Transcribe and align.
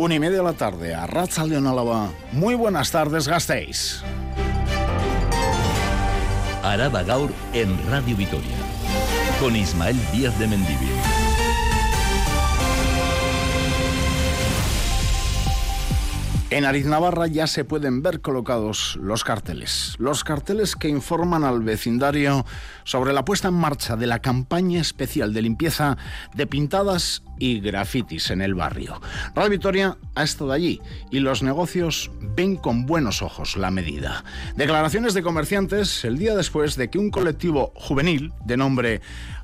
Una 0.00 0.14
y 0.14 0.18
media 0.18 0.38
de 0.38 0.44
la 0.44 0.54
tarde 0.54 0.94
a 0.94 1.06
Racha 1.06 1.44
León 1.44 1.66
Álava. 1.66 2.08
Muy 2.32 2.54
buenas 2.54 2.90
tardes, 2.90 3.28
gastéis. 3.28 4.02
Araba 6.62 7.02
Gaur 7.02 7.30
en 7.52 7.78
Radio 7.90 8.16
Vitoria. 8.16 8.56
Con 9.40 9.54
Ismael 9.54 9.98
Díaz 10.10 10.38
de 10.38 10.46
Mendivil. 10.46 11.09
En 16.52 16.64
Ariz 16.64 16.84
Navarra 16.84 17.28
ya 17.28 17.46
se 17.46 17.64
pueden 17.64 18.02
ver 18.02 18.20
colocados 18.20 18.98
los 19.00 19.22
carteles. 19.22 19.94
Los 19.98 20.24
carteles 20.24 20.74
que 20.74 20.88
informan 20.88 21.44
al 21.44 21.62
vecindario 21.62 22.44
sobre 22.82 23.12
la 23.12 23.24
puesta 23.24 23.46
en 23.46 23.54
marcha 23.54 23.94
de 23.94 24.08
la 24.08 24.18
campaña 24.18 24.80
especial 24.80 25.32
de 25.32 25.42
limpieza 25.42 25.96
de 26.34 26.48
pintadas 26.48 27.22
y 27.38 27.60
grafitis 27.60 28.32
en 28.32 28.42
el 28.42 28.56
barrio. 28.56 29.00
Radio 29.36 29.50
Vitoria 29.50 29.96
ha 30.16 30.24
estado 30.24 30.50
allí 30.50 30.80
y 31.12 31.20
los 31.20 31.44
negocios 31.44 32.10
ven 32.20 32.56
con 32.56 32.84
buenos 32.84 33.22
ojos 33.22 33.56
la 33.56 33.70
medida. 33.70 34.24
Declaraciones 34.56 35.14
de 35.14 35.22
comerciantes 35.22 36.04
el 36.04 36.18
día 36.18 36.34
después 36.34 36.74
de 36.74 36.90
que 36.90 36.98
un 36.98 37.12
colectivo 37.12 37.72
juvenil 37.76 38.32
de 38.44 38.56
nombre 38.56 39.00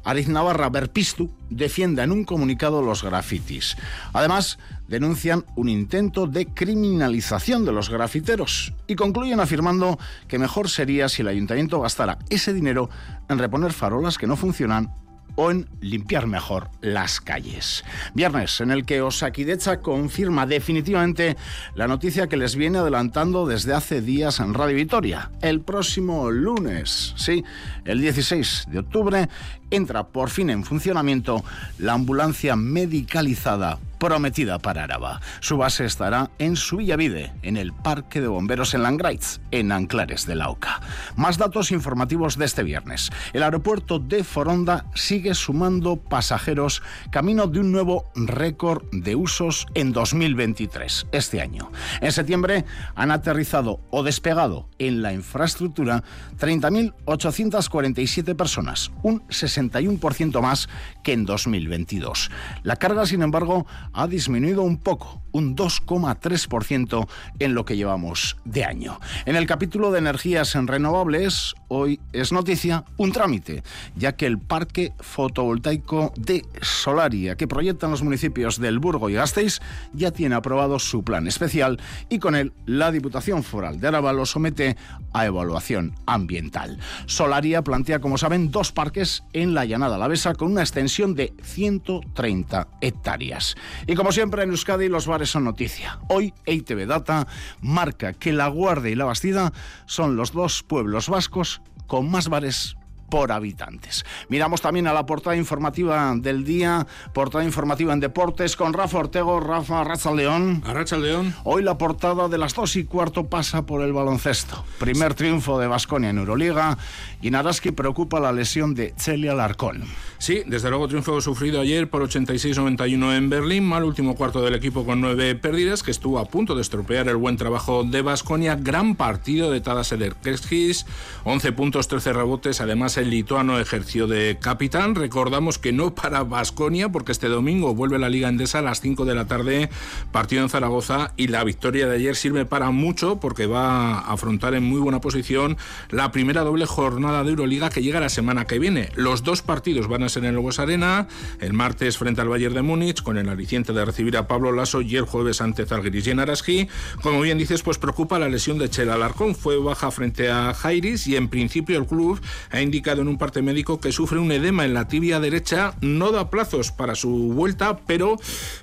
Ariz 0.06 0.28
Navarra 0.28 0.70
Berpistu 0.70 1.30
defienda 1.50 2.04
en 2.04 2.12
un 2.12 2.24
comunicado 2.24 2.80
los 2.80 3.02
grafitis. 3.02 3.76
Además, 4.12 4.58
denuncian 4.88 5.44
un 5.56 5.68
intento 5.68 6.26
de 6.26 6.46
criminalización 6.46 7.64
de 7.64 7.72
los 7.72 7.90
grafiteros 7.90 8.72
y 8.86 8.94
concluyen 8.94 9.40
afirmando 9.40 9.98
que 10.28 10.38
mejor 10.38 10.68
sería 10.68 11.08
si 11.08 11.22
el 11.22 11.28
ayuntamiento 11.28 11.80
gastara 11.80 12.18
ese 12.30 12.52
dinero 12.52 12.88
en 13.28 13.38
reponer 13.38 13.72
farolas 13.72 14.18
que 14.18 14.26
no 14.26 14.36
funcionan 14.36 14.90
o 15.36 15.50
en 15.50 15.68
limpiar 15.80 16.26
mejor 16.26 16.70
las 16.80 17.20
calles. 17.20 17.84
Viernes 18.14 18.60
en 18.60 18.70
el 18.70 18.84
que 18.84 19.02
Osakidecha 19.02 19.80
confirma 19.80 20.46
definitivamente 20.46 21.36
la 21.74 21.86
noticia 21.86 22.26
que 22.26 22.36
les 22.36 22.56
viene 22.56 22.78
adelantando 22.78 23.46
desde 23.46 23.74
hace 23.74 24.00
días 24.00 24.40
en 24.40 24.54
Radio 24.54 24.76
Vitoria. 24.76 25.30
El 25.42 25.60
próximo 25.60 26.30
lunes, 26.30 27.14
sí, 27.16 27.44
el 27.84 28.00
16 28.00 28.66
de 28.70 28.78
octubre, 28.78 29.28
entra 29.70 30.08
por 30.08 30.30
fin 30.30 30.50
en 30.50 30.64
funcionamiento 30.64 31.44
la 31.78 31.92
ambulancia 31.92 32.56
medicalizada 32.56 33.78
prometida 33.98 34.58
para 34.58 34.84
Araba. 34.84 35.20
Su 35.40 35.56
base 35.56 35.84
estará 35.84 36.30
en 36.38 36.56
Subillavide, 36.56 37.32
en 37.42 37.56
el 37.56 37.72
Parque 37.72 38.20
de 38.20 38.28
Bomberos 38.28 38.74
en 38.74 38.82
Langraitz, 38.82 39.40
en 39.50 39.72
Anclares 39.72 40.26
de 40.26 40.34
la 40.34 40.50
Oca. 40.50 40.80
Más 41.16 41.38
datos 41.38 41.70
informativos 41.72 42.38
de 42.38 42.44
este 42.44 42.62
viernes. 42.62 43.10
El 43.32 43.42
aeropuerto 43.42 43.98
de 43.98 44.24
Foronda 44.24 44.86
sigue 44.94 45.34
sumando 45.34 45.96
pasajeros 45.96 46.82
camino 47.10 47.46
de 47.46 47.60
un 47.60 47.72
nuevo 47.72 48.10
récord 48.14 48.84
de 48.92 49.14
usos 49.16 49.66
en 49.74 49.92
2023, 49.92 51.06
este 51.12 51.40
año. 51.40 51.70
En 52.00 52.12
septiembre 52.12 52.64
han 52.94 53.10
aterrizado 53.10 53.80
o 53.90 54.02
despegado 54.02 54.68
en 54.78 55.02
la 55.02 55.12
infraestructura 55.12 56.02
30.847 56.38 58.36
personas, 58.36 58.90
un 59.02 59.26
61% 59.28 60.40
más 60.40 60.68
que 61.06 61.12
en 61.12 61.24
2022. 61.24 62.32
La 62.64 62.74
carga, 62.74 63.06
sin 63.06 63.22
embargo, 63.22 63.64
ha 63.92 64.08
disminuido 64.08 64.62
un 64.62 64.78
poco, 64.78 65.22
un 65.36 65.54
2,3% 65.54 67.06
en 67.38 67.54
lo 67.54 67.64
que 67.66 67.76
llevamos 67.76 68.38
de 68.44 68.64
año. 68.64 68.98
En 69.26 69.36
el 69.36 69.46
capítulo 69.46 69.90
de 69.90 69.98
energías 69.98 70.54
renovables, 70.54 71.54
hoy 71.68 72.00
es 72.14 72.32
noticia 72.32 72.84
un 72.96 73.12
trámite, 73.12 73.62
ya 73.96 74.12
que 74.12 74.24
el 74.24 74.38
parque 74.38 74.94
fotovoltaico 74.98 76.14
de 76.16 76.42
Solaria, 76.62 77.36
que 77.36 77.46
proyectan 77.46 77.90
los 77.90 78.02
municipios 78.02 78.58
del 78.58 78.78
Burgo 78.78 79.10
y 79.10 79.14
Gasteiz, 79.14 79.60
ya 79.92 80.10
tiene 80.10 80.36
aprobado 80.36 80.78
su 80.78 81.04
plan 81.04 81.26
especial 81.26 81.78
y 82.08 82.18
con 82.18 82.34
él 82.34 82.54
la 82.64 82.90
Diputación 82.90 83.42
Foral 83.42 83.78
de 83.78 83.88
Araba 83.88 84.14
lo 84.14 84.24
somete 84.24 84.78
a 85.12 85.26
evaluación 85.26 85.94
ambiental. 86.06 86.78
Solaria 87.04 87.62
plantea, 87.62 88.00
como 88.00 88.16
saben, 88.16 88.50
dos 88.50 88.72
parques 88.72 89.22
en 89.34 89.54
la 89.54 89.66
llanada 89.66 89.96
alavesa 89.96 90.34
con 90.34 90.52
una 90.52 90.62
extensión 90.62 91.14
de 91.14 91.34
130 91.42 92.68
hectáreas. 92.80 93.54
Y 93.86 93.94
como 93.94 94.12
siempre 94.12 94.42
en 94.42 94.50
Euskadi 94.50 94.88
los 94.88 95.06
bares 95.06 95.25
noticia. 95.34 95.98
Hoy 96.08 96.32
EITV 96.46 96.86
Data 96.86 97.26
marca 97.60 98.12
que 98.12 98.32
La 98.32 98.48
Guardia 98.48 98.90
y 98.90 98.94
La 98.94 99.04
Bastida 99.04 99.52
son 99.86 100.16
los 100.16 100.32
dos 100.32 100.62
pueblos 100.62 101.08
vascos 101.08 101.60
con 101.86 102.10
más 102.10 102.28
bares 102.28 102.76
por 103.08 103.32
habitantes. 103.32 104.04
Miramos 104.28 104.60
también 104.60 104.86
a 104.86 104.92
la 104.92 105.06
portada 105.06 105.36
informativa 105.36 106.14
del 106.16 106.44
día, 106.44 106.86
portada 107.12 107.44
informativa 107.44 107.92
en 107.92 108.00
deportes 108.00 108.56
con 108.56 108.72
Rafa 108.72 108.98
Ortego, 108.98 109.40
Rafa 109.40 109.84
Racha 109.84 110.12
León. 110.12 110.62
Racha 110.64 110.96
León. 110.96 111.34
Hoy 111.44 111.62
la 111.62 111.78
portada 111.78 112.28
de 112.28 112.38
las 112.38 112.54
dos 112.54 112.76
y 112.76 112.84
cuarto 112.84 113.26
pasa 113.26 113.66
por 113.66 113.82
el 113.82 113.92
baloncesto. 113.92 114.64
Primer 114.78 115.14
triunfo 115.14 115.58
de 115.58 115.66
Vasconia 115.66 116.10
en 116.10 116.18
Euroliga 116.18 116.78
y 117.22 117.30
Naraski 117.30 117.72
preocupa 117.72 118.20
la 118.20 118.32
lesión 118.32 118.74
de 118.74 118.94
Celia 118.96 119.34
Larcón. 119.34 119.84
Sí, 120.18 120.42
desde 120.46 120.70
luego 120.70 120.88
triunfo 120.88 121.20
sufrido 121.20 121.60
ayer 121.60 121.88
por 121.90 122.02
86-91 122.02 123.16
en 123.16 123.28
Berlín, 123.28 123.64
mal 123.64 123.84
último 123.84 124.14
cuarto 124.14 124.42
del 124.42 124.54
equipo 124.54 124.84
con 124.84 125.00
nueve 125.00 125.34
pérdidas, 125.34 125.82
que 125.82 125.90
estuvo 125.90 126.18
a 126.18 126.24
punto 126.26 126.54
de 126.54 126.62
estropear 126.62 127.08
el 127.08 127.16
buen 127.16 127.36
trabajo 127.36 127.84
de 127.84 128.02
Vasconia. 128.02 128.56
Gran 128.56 128.94
partido 128.94 129.50
de 129.50 129.60
Tadas 129.60 129.92
Ederkeskis, 129.92 130.86
11 131.24 131.52
puntos, 131.52 131.88
13 131.88 132.12
rebotes, 132.12 132.60
además 132.60 132.95
el 132.96 133.10
lituano 133.10 133.58
ejerció 133.58 134.06
de 134.06 134.38
capitán. 134.40 134.94
Recordamos 134.94 135.58
que 135.58 135.72
no 135.72 135.94
para 135.94 136.24
Basconia, 136.24 136.88
porque 136.88 137.12
este 137.12 137.28
domingo 137.28 137.74
vuelve 137.74 137.98
la 137.98 138.08
Liga 138.08 138.28
Endesa 138.28 138.60
a 138.60 138.62
las 138.62 138.80
5 138.80 139.04
de 139.04 139.14
la 139.14 139.26
tarde, 139.26 139.68
partido 140.12 140.42
en 140.42 140.48
Zaragoza, 140.48 141.12
y 141.16 141.28
la 141.28 141.44
victoria 141.44 141.86
de 141.86 141.96
ayer 141.96 142.16
sirve 142.16 142.46
para 142.46 142.70
mucho, 142.70 143.20
porque 143.20 143.46
va 143.46 143.98
a 143.98 144.12
afrontar 144.12 144.54
en 144.54 144.64
muy 144.64 144.80
buena 144.80 145.00
posición 145.00 145.56
la 145.90 146.12
primera 146.12 146.42
doble 146.42 146.66
jornada 146.66 147.22
de 147.24 147.30
Euroliga 147.30 147.70
que 147.70 147.82
llega 147.82 148.00
la 148.00 148.08
semana 148.08 148.46
que 148.46 148.58
viene. 148.58 148.88
Los 148.94 149.22
dos 149.22 149.42
partidos 149.42 149.88
van 149.88 150.02
a 150.02 150.08
ser 150.08 150.24
en 150.24 150.36
Hues 150.38 150.58
Arena, 150.58 151.08
el 151.40 151.52
martes 151.52 151.98
frente 151.98 152.20
al 152.20 152.28
Bayern 152.28 152.54
de 152.54 152.62
Múnich, 152.62 153.02
con 153.02 153.18
el 153.18 153.28
aliciente 153.28 153.72
de 153.72 153.84
recibir 153.84 154.16
a 154.16 154.26
Pablo 154.26 154.52
Lasso, 154.52 154.80
y 154.80 154.96
el 154.96 155.04
jueves 155.04 155.40
ante 155.40 155.66
Zalgiris 155.66 156.06
y 156.06 156.10
Araski. 156.12 156.68
Como 157.02 157.20
bien 157.20 157.38
dices, 157.38 157.62
pues 157.62 157.78
preocupa 157.78 158.18
la 158.18 158.28
lesión 158.28 158.58
de 158.58 158.70
Chela 158.70 158.94
Alarcón. 158.94 159.34
Fue 159.34 159.58
baja 159.58 159.90
frente 159.90 160.30
a 160.30 160.54
Jairis 160.54 161.06
y 161.06 161.16
en 161.16 161.28
principio 161.28 161.78
el 161.78 161.86
club 161.86 162.20
ha 162.50 162.60
indicado 162.60 162.85
en 162.92 163.08
un 163.08 163.18
parte 163.18 163.42
médico 163.42 163.80
que 163.80 163.90
sufre 163.90 164.18
un 164.18 164.30
edema 164.30 164.64
en 164.64 164.72
la 164.72 164.86
tibia 164.86 165.18
derecha, 165.18 165.74
no 165.80 166.12
da 166.12 166.30
plazos 166.30 166.70
para 166.70 166.94
su 166.94 167.10
vuelta, 167.32 167.78
pero 167.86 168.16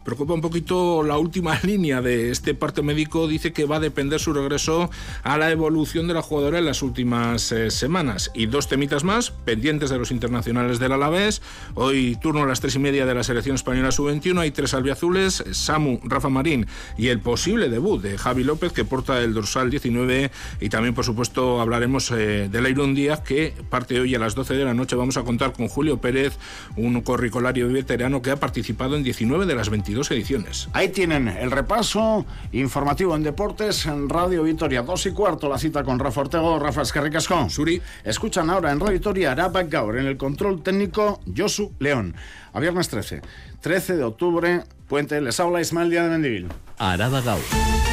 preocupa 0.05 0.33
un 0.33 0.41
poquito 0.41 1.03
la 1.03 1.17
última 1.17 1.59
línea 1.63 2.01
de 2.01 2.31
este 2.31 2.53
parte 2.53 2.81
médico, 2.81 3.27
dice 3.27 3.51
que 3.51 3.65
va 3.65 3.77
a 3.77 3.79
depender 3.79 4.19
su 4.19 4.33
regreso 4.33 4.89
a 5.23 5.37
la 5.37 5.51
evolución 5.51 6.07
de 6.07 6.13
la 6.13 6.21
jugadora 6.21 6.59
en 6.59 6.65
las 6.65 6.81
últimas 6.81 7.51
eh, 7.51 7.69
semanas. 7.69 8.31
Y 8.33 8.45
dos 8.45 8.67
temitas 8.67 9.03
más, 9.03 9.31
pendientes 9.31 9.89
de 9.89 9.97
los 9.97 10.11
internacionales 10.11 10.79
del 10.79 10.93
Alavés, 10.93 11.41
hoy 11.73 12.17
turno 12.21 12.43
a 12.43 12.47
las 12.47 12.61
tres 12.61 12.75
y 12.75 12.79
media 12.79 13.05
de 13.05 13.13
la 13.13 13.23
selección 13.23 13.55
española 13.55 13.91
sub-21, 13.91 14.39
hay 14.39 14.51
tres 14.51 14.73
albiazules, 14.73 15.43
Samu, 15.51 15.99
Rafa 16.03 16.29
Marín 16.29 16.65
y 16.97 17.07
el 17.09 17.19
posible 17.19 17.69
debut 17.69 18.01
de 18.01 18.17
Javi 18.17 18.43
López, 18.43 18.71
que 18.71 18.85
porta 18.85 19.21
el 19.21 19.33
dorsal 19.33 19.69
19, 19.69 20.31
y 20.61 20.69
también 20.69 20.93
por 20.93 21.03
supuesto 21.03 21.59
hablaremos 21.59 22.11
eh, 22.11 22.47
de 22.49 22.61
Leirón 22.61 22.95
Díaz, 22.95 23.21
que 23.21 23.53
parte 23.69 23.99
hoy 23.99 24.12
a 24.15 24.19
las 24.19 24.35
12 24.35 24.55
de 24.55 24.65
la 24.65 24.73
noche 24.73 24.95
vamos 24.95 25.17
a 25.17 25.23
contar 25.23 25.53
con 25.53 25.67
Julio 25.67 25.97
Pérez, 25.97 26.37
un 26.75 27.01
corricolario 27.01 27.67
veterano 27.71 28.21
que 28.21 28.31
ha 28.31 28.37
participado 28.37 28.95
en 28.95 29.03
19 29.03 29.45
de 29.45 29.55
las 29.55 29.69
22 29.69 30.11
ediciones. 30.11 30.69
Ahí 30.73 30.89
tienen 30.89 31.27
el 31.27 31.51
repaso 31.51 32.25
informativo 32.51 33.15
en 33.15 33.23
deportes 33.23 33.85
en 33.85 34.09
Radio 34.09 34.43
Vitoria. 34.43 34.81
Dos 34.81 35.05
y 35.05 35.11
cuarto 35.11 35.49
la 35.49 35.57
cita 35.57 35.83
con 35.83 35.99
Rafa 35.99 36.21
Ortego, 36.21 36.59
Rafa 36.59 36.81
Escarricasco. 36.81 37.49
Suri. 37.49 37.81
Escuchan 38.03 38.49
ahora 38.49 38.71
en 38.71 38.79
Radio 38.79 38.93
Vitoria 38.93 39.31
Araba 39.31 39.63
Gaur, 39.63 39.97
en 39.97 40.07
el 40.07 40.17
control 40.17 40.61
técnico 40.61 41.21
Josu 41.35 41.73
León. 41.79 42.15
A 42.53 42.59
viernes 42.59 42.89
13. 42.89 43.21
13 43.61 43.97
de 43.97 44.03
octubre, 44.03 44.63
puente, 44.87 45.19
les 45.21 45.39
habla 45.39 45.61
Ismael 45.61 45.89
Díaz 45.89 46.05
de 46.05 46.11
Mendivil. 46.11 46.47
Araba 46.77 47.21
Gaur. 47.21 47.92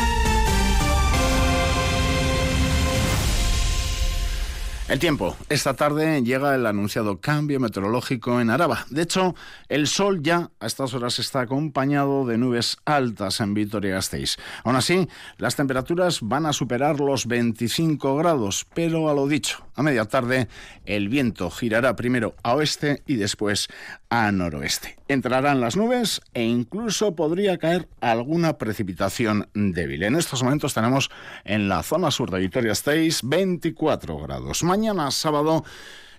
El 4.91 4.99
tiempo. 4.99 5.37
Esta 5.49 5.75
tarde 5.75 6.21
llega 6.25 6.53
el 6.57 6.67
anunciado 6.67 7.21
cambio 7.21 7.61
meteorológico 7.61 8.41
en 8.41 8.51
Araba. 8.51 8.87
De 8.91 9.03
hecho, 9.03 9.37
el 9.69 9.87
sol 9.87 10.21
ya 10.21 10.51
a 10.59 10.67
estas 10.67 10.95
horas 10.95 11.21
está 11.21 11.43
acompañado 11.43 12.27
de 12.27 12.37
nubes 12.37 12.77
altas 12.85 13.41
en 13.41 13.55
Vitoria-Gasteiz. 13.55 14.37
Aún 14.65 14.75
así, 14.75 15.09
las 15.39 15.55
temperaturas 15.55 16.19
van 16.23 16.45
a 16.45 16.53
superar 16.53 16.99
los 16.99 17.27
25 17.27 18.17
grados, 18.17 18.67
pero 18.75 19.09
a 19.09 19.15
lo 19.15 19.29
dicho, 19.29 19.65
a 19.77 19.85
media 19.85 20.07
tarde 20.07 20.49
el 20.85 21.09
viento 21.09 21.53
girará 21.53 21.95
primero 21.95 22.35
a 22.43 22.57
oeste 22.57 23.05
y 23.07 23.15
después 23.15 23.69
a 24.09 24.33
noroeste. 24.33 25.00
Entrarán 25.11 25.61
las 25.61 25.77
nubes 25.77 26.23
e 26.35 26.45
incluso 26.45 27.17
podría 27.17 27.59
caer 27.59 27.89
alguna 28.01 28.59
precipitación 28.59 29.49
débil. 29.55 30.05
En 30.05 30.15
estos 30.15 30.45
momentos 30.45 30.73
tenemos 30.73 31.11
en 31.43 31.69
la 31.69 31.83
zona 31.83 32.13
sur 32.13 32.31
de 32.31 32.39
Vitoria-Gasteiz 32.39 33.23
24 33.25 34.17
grados. 34.21 34.63
Mañana 34.63 35.11
sábado 35.11 35.65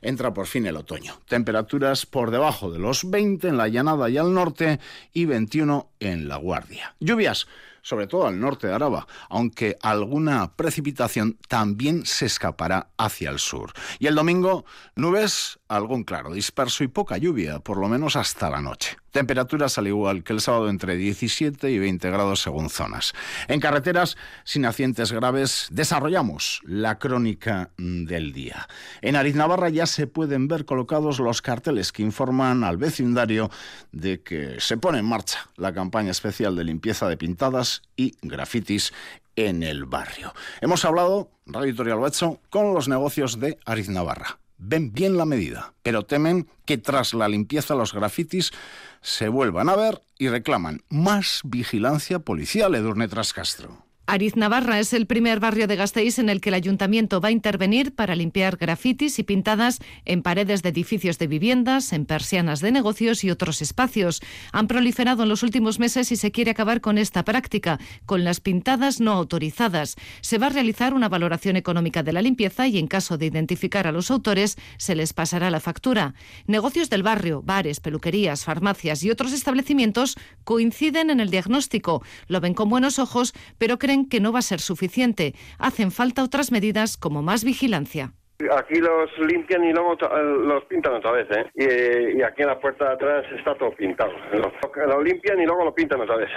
entra 0.02 0.34
por 0.34 0.46
fin 0.46 0.66
el 0.66 0.76
otoño. 0.76 1.22
Temperaturas 1.30 2.06
por 2.06 2.32
debajo 2.32 2.70
de 2.70 2.80
los 2.80 3.10
20 3.10 3.48
en 3.48 3.56
la 3.56 3.70
llanada 3.70 4.10
y 4.10 4.18
al 4.18 4.34
norte 4.34 4.82
y 5.14 5.24
21 5.24 5.88
en 6.02 6.28
la 6.28 6.36
guardia. 6.36 6.94
Lluvias 7.00 7.48
sobre 7.81 8.07
todo 8.07 8.28
al 8.28 8.39
norte 8.39 8.68
de 8.68 8.74
Araba, 8.74 9.07
aunque 9.30 9.78
alguna 9.81 10.56
precipitación 10.56 11.38
también 11.48 12.06
se 12.06 12.25
escapará 12.25 12.89
hacia 12.98 13.30
el 13.30 13.39
sur. 13.39 13.74
Y 14.00 14.07
el 14.07 14.16
domingo, 14.16 14.66
nubes, 14.95 15.60
algún 15.68 16.04
claro, 16.04 16.33
disperso 16.33 16.83
y 16.83 16.88
poca 16.88 17.18
lluvia, 17.18 17.60
por 17.60 17.78
lo 17.78 17.88
menos 17.88 18.16
hasta 18.16 18.50
la 18.50 18.62
noche. 18.62 18.98
Temperaturas 19.12 19.78
al 19.78 19.88
igual 19.88 20.24
que 20.24 20.34
el 20.34 20.42
sábado 20.42 20.69
entre 20.69 20.96
17 20.96 21.69
y 21.69 21.80
20 21.80 22.10
grados 22.10 22.42
según 22.42 22.69
zonas. 22.69 23.13
En 23.48 23.60
carreteras 23.60 24.18
sin 24.44 24.66
accidentes 24.66 25.12
graves 25.12 25.68
desarrollamos 25.69 26.62
la 26.63 26.98
crónica 26.98 27.72
del 27.78 28.34
día. 28.34 28.68
En 29.02 29.16
Ariz 29.16 29.36
Navarra 29.36 29.69
ya 29.69 29.86
se 29.86 30.08
pueden 30.08 30.48
ver 30.48 30.66
colocados 30.66 31.19
los 31.19 31.42
carteles 31.42 31.92
que 31.92 32.04
informan 32.04 32.63
al 32.63 32.78
vecindario 32.78 33.52
de 33.92 34.22
que 34.22 34.60
se 34.60 34.78
pone 34.78 35.00
en 35.00 35.06
marcha 35.06 35.50
la 35.57 35.74
campaña 35.74 36.12
especial 36.12 36.56
de 36.56 36.64
limpieza 36.64 37.07
de 37.07 37.18
pintadas 37.18 37.81
y 37.96 38.16
grafitis 38.22 38.94
en 39.36 39.64
el 39.64 39.86
barrio. 39.86 40.34
Hemos 40.62 40.86
hablado, 40.86 41.31
Radio 41.46 41.69
Editorial 41.69 42.00
con 42.50 42.74
los 42.74 42.88
negocios 42.88 43.40
de 43.40 43.57
Ariz 43.66 43.90
Navarra. 43.90 44.41
Ven 44.63 44.94
bien 44.94 45.18
la 45.18 45.25
medida, 45.25 45.74
pero 45.81 46.06
temen 46.06 46.48
que 46.66 46.78
tras 46.78 47.16
la 47.16 47.28
limpieza 47.28 47.74
los 47.74 47.94
grafitis 47.94 48.52
se 49.02 49.28
vuelvan 49.28 49.69
a 49.69 49.75
ver 49.75 50.04
y 50.19 50.30
reclaman 50.30 50.84
más 50.88 51.42
vigilancia 51.44 52.19
policial, 52.19 52.75
Edurne 52.75 53.08
Trascastro. 53.08 53.91
Ariz 54.12 54.36
Navarra 54.36 54.78
es 54.81 54.92
el 54.92 55.06
primer 55.06 55.40
barrio 55.40 55.68
de 55.68 55.78
Gasteiz 55.78 56.19
en 56.19 56.28
el 56.28 56.42
que 56.42 56.50
el 56.50 56.56
ayuntamiento 56.56 57.22
va 57.22 57.30
a 57.30 57.31
intervenir 57.31 57.96
para 57.96 58.13
limpiar 58.13 58.58
grafitis 58.58 59.18
y 59.19 59.24
pintadas 59.24 59.80
en 60.04 60.22
paredes 60.22 60.62
de 60.63 60.68
edificios 60.68 61.18
de 61.18 61.28
viviendas, 61.28 61.94
en 61.94 62.06
persianas 62.06 62.60
de 62.60 62.74
negocios 62.74 63.24
y 63.24 63.31
otros 63.31 63.62
espacios. 63.62 64.19
Han 64.52 64.68
proliferado 64.68 65.24
en 65.24 65.30
los 65.30 65.44
últimos 65.44 65.80
meses 65.80 66.12
y 66.12 66.18
se 66.18 66.34
quiere 66.34 66.52
acabar 66.52 66.81
con 66.81 66.98
esta 66.98 67.24
práctica, 67.24 67.80
con 68.06 68.25
las 68.25 68.42
pintadas 68.42 69.00
no 69.00 69.13
autorizadas. 69.13 69.96
Se 70.19 70.38
va 70.38 70.48
a 70.48 70.50
realizar 70.50 70.94
una 70.94 71.07
valoración 71.07 71.56
económica 71.56 72.04
de 72.04 72.12
la 72.12 72.22
limpieza 72.22 72.68
y 72.68 72.80
en 72.80 72.88
caso 72.88 73.18
de 73.18 73.28
identificar 73.28 73.88
a 73.88 73.94
los 73.94 74.12
autores 74.12 74.57
se 74.75 74.94
les 74.94 75.14
pasará 75.14 75.50
la 75.50 75.62
factura. 75.62 76.16
Negocios 76.48 76.90
del 76.90 77.02
barrio, 77.04 77.44
bares, 77.44 77.80
peluquerías, 77.80 78.44
farmacias 78.44 79.06
y 79.06 79.10
otros 79.10 79.31
establecimientos 79.31 80.18
coinciden 80.44 81.12
en 81.12 81.22
el 81.22 81.30
diagnóstico. 81.30 82.04
Lo 82.28 82.42
ven 82.42 82.54
con 82.54 82.68
buenos 82.68 83.00
ojos, 83.00 83.34
pero 83.57 83.80
creen 83.80 84.00
que 84.07 84.19
no 84.19 84.31
va 84.31 84.39
a 84.39 84.44
ser 84.44 84.59
suficiente. 84.59 85.33
Hacen 85.59 85.92
falta 85.92 86.24
otras 86.24 86.51
medidas 86.51 86.98
como 86.98 87.21
más 87.21 87.44
vigilancia. 87.44 88.13
Aquí 88.57 88.80
los 88.80 89.09
limpian 89.19 89.63
y 89.63 89.71
luego 89.71 89.95
los 89.95 90.63
pintan 90.65 90.95
otra 90.95 91.12
vez, 91.12 91.27
¿eh? 91.31 91.45
Y, 92.15 92.21
aquí 92.24 92.42
en 92.42 92.48
la 92.48 92.59
puerta 92.59 92.86
de 92.86 92.94
atrás 92.94 93.25
está 93.38 93.56
todo 93.56 93.71
pintado. 93.71 94.12
Lo, 94.33 95.01
limpian 95.03 95.39
y 95.39 95.45
luego 95.45 95.65
lo 95.65 95.75
pintan 95.75 96.01
otra 96.01 96.18
vez. 96.18 96.30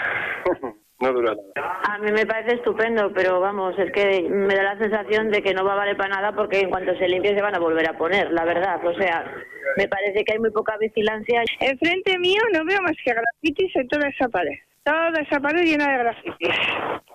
no 1.01 1.13
dura 1.13 1.35
nada. 1.35 1.81
A 1.85 1.99
mí 1.99 2.13
me 2.13 2.27
parece 2.27 2.57
estupendo, 2.57 3.11
pero 3.15 3.41
vamos, 3.41 3.79
es 3.79 3.91
que 3.93 4.29
me 4.29 4.55
da 4.55 4.75
la 4.75 4.79
sensación 4.79 5.31
de 5.31 5.43
que 5.43 5.55
no 5.55 5.65
va 5.65 5.73
a 5.75 5.77
valer 5.77 5.97
para 5.97 6.17
nada 6.17 6.33
porque 6.35 6.61
en 6.61 6.71
cuanto 6.71 6.95
se 6.99 7.09
limpie 7.09 7.35
se 7.35 7.43
van 7.43 7.55
a 7.55 7.61
volver 7.61 7.89
a 7.89 7.97
poner, 7.97 8.31
la 8.33 8.45
verdad. 8.45 8.85
O 8.85 8.95
sea, 8.95 9.25
me 9.77 9.89
parece 9.89 10.25
que 10.25 10.33
hay 10.33 10.39
muy 10.39 10.51
poca 10.51 10.77
vigilancia. 10.79 11.43
Enfrente 11.61 12.19
mío 12.19 12.43
no 12.53 12.65
veo 12.65 12.83
más 12.83 12.97
que 13.03 13.15
grafitis 13.15 13.75
en 13.77 13.89
toda 13.89 14.09
esa 14.09 14.29
pared 14.29 14.59
toda 14.85 15.21
esa 15.21 15.41
pared 15.41 15.65
llena 15.65 15.91
de 15.91 15.99
grafitis. 15.99 16.57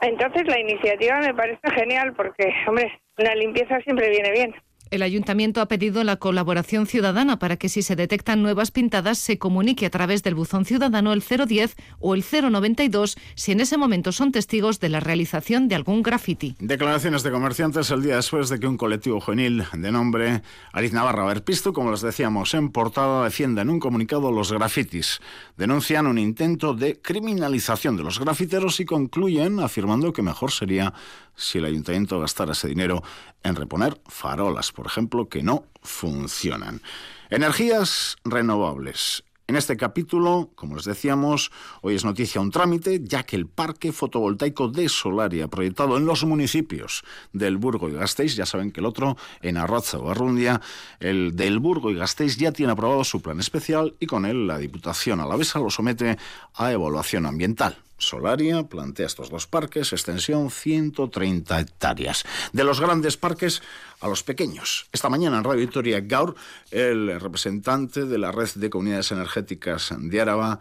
Entonces 0.01 0.47
la 0.47 0.59
iniciativa 0.59 1.19
me 1.19 1.33
parece 1.33 1.71
genial 1.71 2.13
porque, 2.13 2.53
hombre, 2.67 2.99
una 3.17 3.35
limpieza 3.35 3.79
siempre 3.81 4.09
viene 4.09 4.31
bien. 4.31 4.55
El 4.91 5.03
ayuntamiento 5.03 5.61
ha 5.61 5.67
pedido 5.67 6.03
la 6.03 6.15
colaboración 6.15 6.87
ciudadana 6.87 7.37
para 7.37 7.57
que 7.57 7.69
si 7.69 7.83
se 7.83 7.95
detectan 7.95 8.41
nuevas 8.41 8.71
pintadas 8.71 9.19
se 9.19 9.37
comunique 9.37 9.85
a 9.85 9.91
través 9.91 10.23
del 10.23 10.33
buzón 10.33 10.65
ciudadano 10.65 11.13
el 11.13 11.21
010 11.21 11.75
o 11.99 12.15
el 12.15 12.23
092 12.23 13.15
si 13.35 13.51
en 13.51 13.59
ese 13.59 13.77
momento 13.77 14.11
son 14.11 14.31
testigos 14.31 14.79
de 14.79 14.89
la 14.89 14.99
realización 14.99 15.67
de 15.67 15.75
algún 15.75 16.01
graffiti. 16.01 16.55
Declaraciones 16.59 17.21
de 17.21 17.29
comerciantes 17.29 17.91
el 17.91 18.01
día 18.01 18.15
después 18.15 18.49
de 18.49 18.59
que 18.59 18.65
un 18.65 18.77
colectivo 18.77 19.19
juvenil 19.19 19.63
de 19.73 19.91
nombre 19.91 20.41
Ariz 20.73 20.91
Navarra 20.91 21.23
Verpisto, 21.23 21.71
como 21.71 21.91
les 21.91 22.01
decíamos 22.01 22.55
en 22.55 22.71
portada, 22.71 23.23
defienda 23.25 23.61
en 23.61 23.69
un 23.69 23.79
comunicado 23.79 24.31
los 24.31 24.51
grafitis. 24.51 25.19
Denuncian 25.55 26.07
un 26.07 26.17
intento 26.17 26.73
de 26.73 26.99
criminalización 26.99 27.95
de 27.95 28.03
los 28.03 28.19
grafiteros 28.19 28.79
y 28.79 28.85
concluyen 28.85 29.59
afirmando 29.59 30.11
que 30.13 30.23
mejor 30.23 30.49
sería 30.49 30.95
si 31.35 31.57
el 31.59 31.65
ayuntamiento 31.65 32.19
gastara 32.19 32.51
ese 32.51 32.67
dinero 32.67 33.01
en 33.43 33.55
reponer 33.55 33.99
farolas, 34.07 34.71
por 34.71 34.85
ejemplo, 34.85 35.29
que 35.29 35.43
no 35.43 35.65
funcionan. 35.81 36.81
Energías 37.29 38.17
renovables. 38.23 39.23
En 39.49 39.55
este 39.55 39.77
capítulo, 39.77 40.51
como 40.53 40.75
les 40.75 40.85
decíamos, 40.85 41.51
hoy 41.81 41.95
es 41.95 42.05
noticia 42.05 42.39
un 42.39 42.51
trámite, 42.51 43.01
ya 43.03 43.23
que 43.23 43.35
el 43.35 43.47
parque 43.47 43.91
fotovoltaico 43.91 44.67
de 44.67 44.87
Solaria, 44.89 45.47
proyectado 45.47 45.97
en 45.97 46.05
los 46.05 46.23
municipios 46.23 47.03
del 47.33 47.57
Burgo 47.57 47.89
y 47.89 47.93
Gasteiz, 47.93 48.35
ya 48.35 48.45
saben 48.45 48.71
que 48.71 48.79
el 48.79 48.85
otro, 48.85 49.17
en 49.41 49.57
Arroza 49.57 49.97
o 49.97 50.11
Arrundia, 50.11 50.61
el 50.99 51.35
del 51.35 51.57
Burgo 51.57 51.89
y 51.89 51.95
Gasteiz 51.95 52.37
ya 52.37 52.51
tiene 52.51 52.73
aprobado 52.73 53.03
su 53.03 53.23
plan 53.23 53.39
especial 53.39 53.95
y 53.99 54.05
con 54.05 54.27
él 54.27 54.45
la 54.45 54.59
Diputación 54.59 55.19
Alavesa 55.19 55.57
lo 55.57 55.71
somete 55.71 56.19
a 56.53 56.71
evaluación 56.71 57.25
ambiental. 57.25 57.88
Solaria 57.99 58.63
plantea 58.63 59.05
estos 59.05 59.29
dos 59.29 59.45
parques, 59.45 59.93
extensión 59.93 60.49
130 60.49 61.59
hectáreas. 61.59 62.23
De 62.53 62.63
los 62.63 62.81
grandes 62.81 63.17
parques 63.17 63.61
a 63.99 64.07
los 64.07 64.23
pequeños. 64.23 64.87
Esta 64.91 65.09
mañana 65.09 65.37
en 65.37 65.43
Radio 65.43 65.59
Victoria 65.59 65.99
Gaur, 66.01 66.35
el 66.71 67.19
representante 67.19 68.05
de 68.05 68.17
la 68.17 68.31
red 68.31 68.49
de 68.55 68.69
comunidades 68.69 69.11
energéticas 69.11 69.93
de 69.97 70.21
Áraba, 70.21 70.59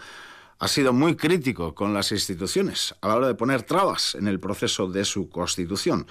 ha 0.58 0.69
sido 0.69 0.93
muy 0.93 1.17
crítico 1.17 1.75
con 1.75 1.94
las 1.94 2.11
instituciones 2.11 2.94
a 3.00 3.08
la 3.08 3.17
hora 3.17 3.29
de 3.29 3.35
poner 3.35 3.62
trabas 3.62 4.17
en 4.17 4.26
el 4.26 4.41
proceso 4.41 4.88
de 4.88 5.05
su 5.05 5.31
constitución 5.31 6.06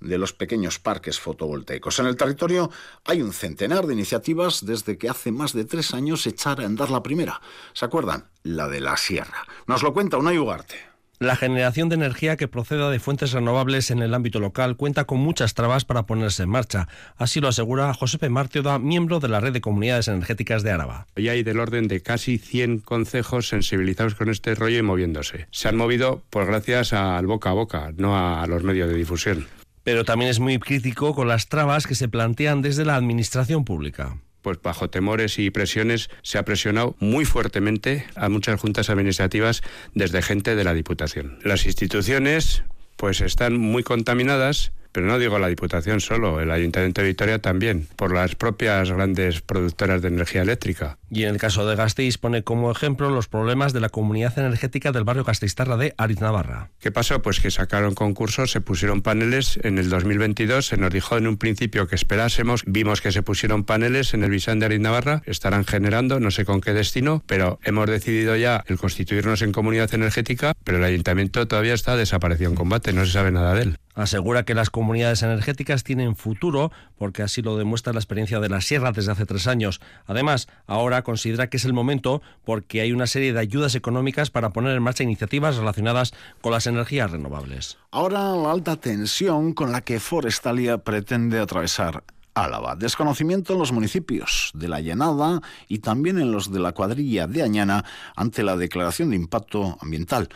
de 0.00 0.18
los 0.18 0.32
pequeños 0.32 0.78
parques 0.78 1.20
fotovoltaicos. 1.20 1.98
En 1.98 2.06
el 2.06 2.16
territorio 2.16 2.70
hay 3.04 3.22
un 3.22 3.32
centenar 3.32 3.86
de 3.86 3.94
iniciativas 3.94 4.64
desde 4.64 4.98
que 4.98 5.08
hace 5.08 5.32
más 5.32 5.52
de 5.52 5.64
tres 5.64 5.94
años 5.94 6.26
echara 6.26 6.64
a 6.64 6.66
andar 6.66 6.90
la 6.90 7.02
primera. 7.02 7.40
¿Se 7.72 7.84
acuerdan? 7.84 8.26
La 8.42 8.68
de 8.68 8.80
la 8.80 8.96
sierra. 8.96 9.46
Nos 9.66 9.82
lo 9.82 9.92
cuenta 9.92 10.16
una 10.16 10.30
Ugarte. 10.30 10.90
La 11.22 11.36
generación 11.36 11.90
de 11.90 11.96
energía 11.96 12.38
que 12.38 12.48
proceda 12.48 12.88
de 12.88 12.98
fuentes 12.98 13.32
renovables 13.32 13.90
en 13.90 14.00
el 14.00 14.14
ámbito 14.14 14.40
local 14.40 14.76
cuenta 14.76 15.04
con 15.04 15.18
muchas 15.18 15.52
trabas 15.52 15.84
para 15.84 16.06
ponerse 16.06 16.44
en 16.44 16.48
marcha. 16.48 16.88
Así 17.18 17.42
lo 17.42 17.48
asegura 17.48 17.92
Josepe 17.92 18.30
Martioda, 18.30 18.78
miembro 18.78 19.20
de 19.20 19.28
la 19.28 19.38
Red 19.38 19.52
de 19.52 19.60
Comunidades 19.60 20.08
Energéticas 20.08 20.62
de 20.62 20.70
Áraba. 20.70 21.08
Y 21.16 21.28
hay 21.28 21.42
del 21.42 21.60
orden 21.60 21.88
de 21.88 22.00
casi 22.00 22.38
100 22.38 22.78
concejos 22.78 23.48
sensibilizados 23.48 24.14
con 24.14 24.30
este 24.30 24.54
rollo 24.54 24.78
y 24.78 24.82
moviéndose. 24.82 25.46
Se 25.50 25.68
han 25.68 25.76
movido 25.76 26.22
por 26.30 26.46
gracias 26.46 26.94
al 26.94 27.26
boca 27.26 27.50
a 27.50 27.52
boca, 27.52 27.92
no 27.98 28.16
a 28.16 28.46
los 28.46 28.62
medios 28.62 28.88
de 28.88 28.94
difusión 28.94 29.46
pero 29.82 30.04
también 30.04 30.30
es 30.30 30.40
muy 30.40 30.58
crítico 30.58 31.14
con 31.14 31.28
las 31.28 31.48
trabas 31.48 31.86
que 31.86 31.94
se 31.94 32.08
plantean 32.08 32.62
desde 32.62 32.84
la 32.84 32.96
administración 32.96 33.64
pública 33.64 34.16
pues 34.42 34.58
bajo 34.62 34.88
temores 34.88 35.38
y 35.38 35.50
presiones 35.50 36.08
se 36.22 36.38
ha 36.38 36.44
presionado 36.44 36.96
muy 36.98 37.24
fuertemente 37.24 38.06
a 38.14 38.28
muchas 38.28 38.60
juntas 38.60 38.90
administrativas 38.90 39.62
desde 39.94 40.22
gente 40.22 40.56
de 40.56 40.64
la 40.64 40.74
Diputación. 40.74 41.38
Las 41.42 41.66
instituciones 41.66 42.64
pues 42.96 43.20
están 43.20 43.58
muy 43.58 43.82
contaminadas 43.82 44.72
pero 44.92 45.06
no 45.06 45.18
digo 45.18 45.38
la 45.38 45.48
Diputación 45.48 46.00
solo, 46.00 46.40
el 46.40 46.50
Ayuntamiento 46.50 47.00
de 47.00 47.08
Vitoria 47.08 47.38
también, 47.40 47.88
por 47.96 48.14
las 48.14 48.34
propias 48.34 48.90
grandes 48.90 49.40
productoras 49.40 50.02
de 50.02 50.08
energía 50.08 50.42
eléctrica. 50.42 50.98
Y 51.10 51.24
en 51.24 51.30
el 51.30 51.38
caso 51.38 51.66
de 51.66 51.76
Gasteiz 51.76 52.18
pone 52.18 52.44
como 52.44 52.70
ejemplo 52.70 53.10
los 53.10 53.28
problemas 53.28 53.72
de 53.72 53.80
la 53.80 53.88
comunidad 53.88 54.38
energética 54.38 54.92
del 54.92 55.04
barrio 55.04 55.24
Gasteiztarra 55.24 55.76
de 55.76 55.94
Ariz 55.96 56.20
Navarra. 56.20 56.70
¿Qué 56.78 56.92
pasó? 56.92 57.20
Pues 57.22 57.40
que 57.40 57.50
sacaron 57.50 57.94
concursos, 57.94 58.52
se 58.52 58.60
pusieron 58.60 59.02
paneles 59.02 59.58
en 59.62 59.78
el 59.78 59.90
2022, 59.90 60.66
se 60.66 60.76
nos 60.76 60.92
dijo 60.92 61.16
en 61.16 61.26
un 61.26 61.36
principio 61.36 61.86
que 61.88 61.96
esperásemos, 61.96 62.62
vimos 62.66 63.00
que 63.00 63.12
se 63.12 63.22
pusieron 63.22 63.64
paneles 63.64 64.14
en 64.14 64.22
el 64.22 64.30
Bisán 64.30 64.60
de 64.60 64.66
Ariz 64.66 64.80
Navarra, 64.80 65.22
estarán 65.26 65.64
generando, 65.64 66.20
no 66.20 66.30
sé 66.30 66.44
con 66.44 66.60
qué 66.60 66.72
destino, 66.72 67.22
pero 67.26 67.58
hemos 67.64 67.88
decidido 67.88 68.36
ya 68.36 68.64
el 68.66 68.78
constituirnos 68.78 69.42
en 69.42 69.52
comunidad 69.52 69.92
energética, 69.94 70.54
pero 70.64 70.78
el 70.78 70.84
ayuntamiento 70.84 71.46
todavía 71.46 71.74
está 71.74 71.96
desaparecido 71.96 72.50
en 72.50 72.56
combate, 72.56 72.92
no 72.92 73.04
se 73.04 73.12
sabe 73.12 73.32
nada 73.32 73.54
de 73.54 73.62
él. 73.62 73.78
Asegura 74.00 74.44
que 74.44 74.54
las 74.54 74.70
comunidades 74.70 75.22
energéticas 75.22 75.84
tienen 75.84 76.16
futuro, 76.16 76.72
porque 76.96 77.22
así 77.22 77.42
lo 77.42 77.58
demuestra 77.58 77.92
la 77.92 77.98
experiencia 77.98 78.40
de 78.40 78.48
la 78.48 78.62
Sierra 78.62 78.92
desde 78.92 79.12
hace 79.12 79.26
tres 79.26 79.46
años. 79.46 79.80
Además, 80.06 80.48
ahora 80.66 81.02
considera 81.02 81.50
que 81.50 81.58
es 81.58 81.66
el 81.66 81.74
momento 81.74 82.22
porque 82.46 82.80
hay 82.80 82.92
una 82.92 83.06
serie 83.06 83.34
de 83.34 83.40
ayudas 83.40 83.74
económicas 83.74 84.30
para 84.30 84.50
poner 84.50 84.74
en 84.74 84.82
marcha 84.82 85.02
iniciativas 85.02 85.56
relacionadas 85.56 86.14
con 86.40 86.52
las 86.52 86.66
energías 86.66 87.10
renovables. 87.10 87.76
Ahora 87.90 88.34
la 88.36 88.50
alta 88.50 88.76
tensión 88.76 89.52
con 89.52 89.70
la 89.70 89.82
que 89.82 90.00
Forestalia 90.00 90.78
pretende 90.78 91.38
atravesar 91.38 92.02
Álava. 92.34 92.76
Desconocimiento 92.76 93.52
en 93.52 93.58
los 93.58 93.72
municipios 93.72 94.50
de 94.54 94.68
la 94.68 94.80
Llanada 94.80 95.40
y 95.68 95.80
también 95.80 96.18
en 96.18 96.32
los 96.32 96.52
de 96.52 96.60
la 96.60 96.72
cuadrilla 96.72 97.26
de 97.26 97.42
Añana 97.42 97.84
ante 98.16 98.42
la 98.42 98.56
declaración 98.56 99.10
de 99.10 99.16
impacto 99.16 99.76
ambiental. 99.80 100.28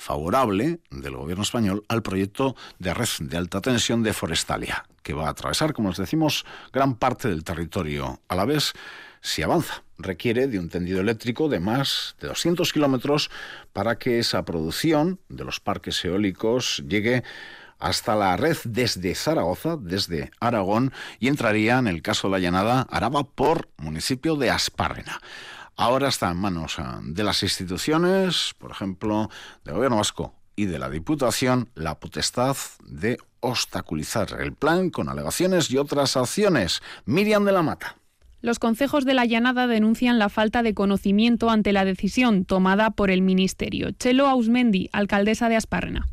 Favorable 0.00 0.80
del 0.90 1.14
gobierno 1.14 1.42
español 1.42 1.84
al 1.88 2.02
proyecto 2.02 2.56
de 2.78 2.94
red 2.94 3.08
de 3.20 3.36
alta 3.36 3.60
tensión 3.60 4.02
de 4.02 4.14
Forestalia, 4.14 4.86
que 5.02 5.12
va 5.12 5.26
a 5.26 5.30
atravesar, 5.30 5.74
como 5.74 5.90
les 5.90 5.98
decimos, 5.98 6.46
gran 6.72 6.94
parte 6.94 7.28
del 7.28 7.44
territorio 7.44 8.18
a 8.26 8.34
la 8.34 8.46
vez 8.46 8.72
si 9.20 9.42
avanza. 9.42 9.84
Requiere 9.98 10.46
de 10.46 10.58
un 10.58 10.70
tendido 10.70 11.00
eléctrico 11.00 11.50
de 11.50 11.60
más 11.60 12.16
de 12.18 12.28
200 12.28 12.72
kilómetros 12.72 13.30
para 13.74 13.98
que 13.98 14.18
esa 14.18 14.42
producción 14.46 15.20
de 15.28 15.44
los 15.44 15.60
parques 15.60 16.02
eólicos 16.02 16.82
llegue 16.88 17.22
hasta 17.78 18.16
la 18.16 18.38
red 18.38 18.56
desde 18.64 19.14
Zaragoza, 19.14 19.76
desde 19.78 20.30
Aragón, 20.40 20.92
y 21.18 21.28
entraría, 21.28 21.78
en 21.78 21.88
el 21.88 22.00
caso 22.00 22.28
de 22.28 22.32
la 22.32 22.38
llanada, 22.38 22.86
Araba 22.90 23.24
por 23.24 23.68
municipio 23.76 24.36
de 24.36 24.50
Aspárrena. 24.50 25.20
Ahora 25.80 26.08
está 26.08 26.30
en 26.30 26.36
manos 26.36 26.78
ah, 26.78 27.00
de 27.02 27.24
las 27.24 27.42
instituciones, 27.42 28.54
por 28.58 28.70
ejemplo, 28.70 29.30
del 29.64 29.76
Gobierno 29.76 29.96
Vasco 29.96 30.34
y 30.54 30.66
de 30.66 30.78
la 30.78 30.90
Diputación, 30.90 31.70
la 31.74 31.98
potestad 31.98 32.54
de 32.84 33.16
obstaculizar 33.40 34.28
el 34.40 34.52
plan 34.52 34.90
con 34.90 35.08
alegaciones 35.08 35.70
y 35.70 35.78
otras 35.78 36.18
acciones. 36.18 36.82
Miriam 37.06 37.46
de 37.46 37.52
la 37.52 37.62
Mata. 37.62 37.96
Los 38.42 38.58
concejos 38.58 39.06
de 39.06 39.14
la 39.14 39.24
Llanada 39.24 39.66
denuncian 39.66 40.18
la 40.18 40.28
falta 40.28 40.62
de 40.62 40.74
conocimiento 40.74 41.48
ante 41.48 41.72
la 41.72 41.86
decisión 41.86 42.44
tomada 42.44 42.90
por 42.90 43.10
el 43.10 43.22
Ministerio. 43.22 43.90
Chelo 43.92 44.28
Ausmendi, 44.28 44.90
alcaldesa 44.92 45.48
de 45.48 45.56
Aspárrena 45.56 46.08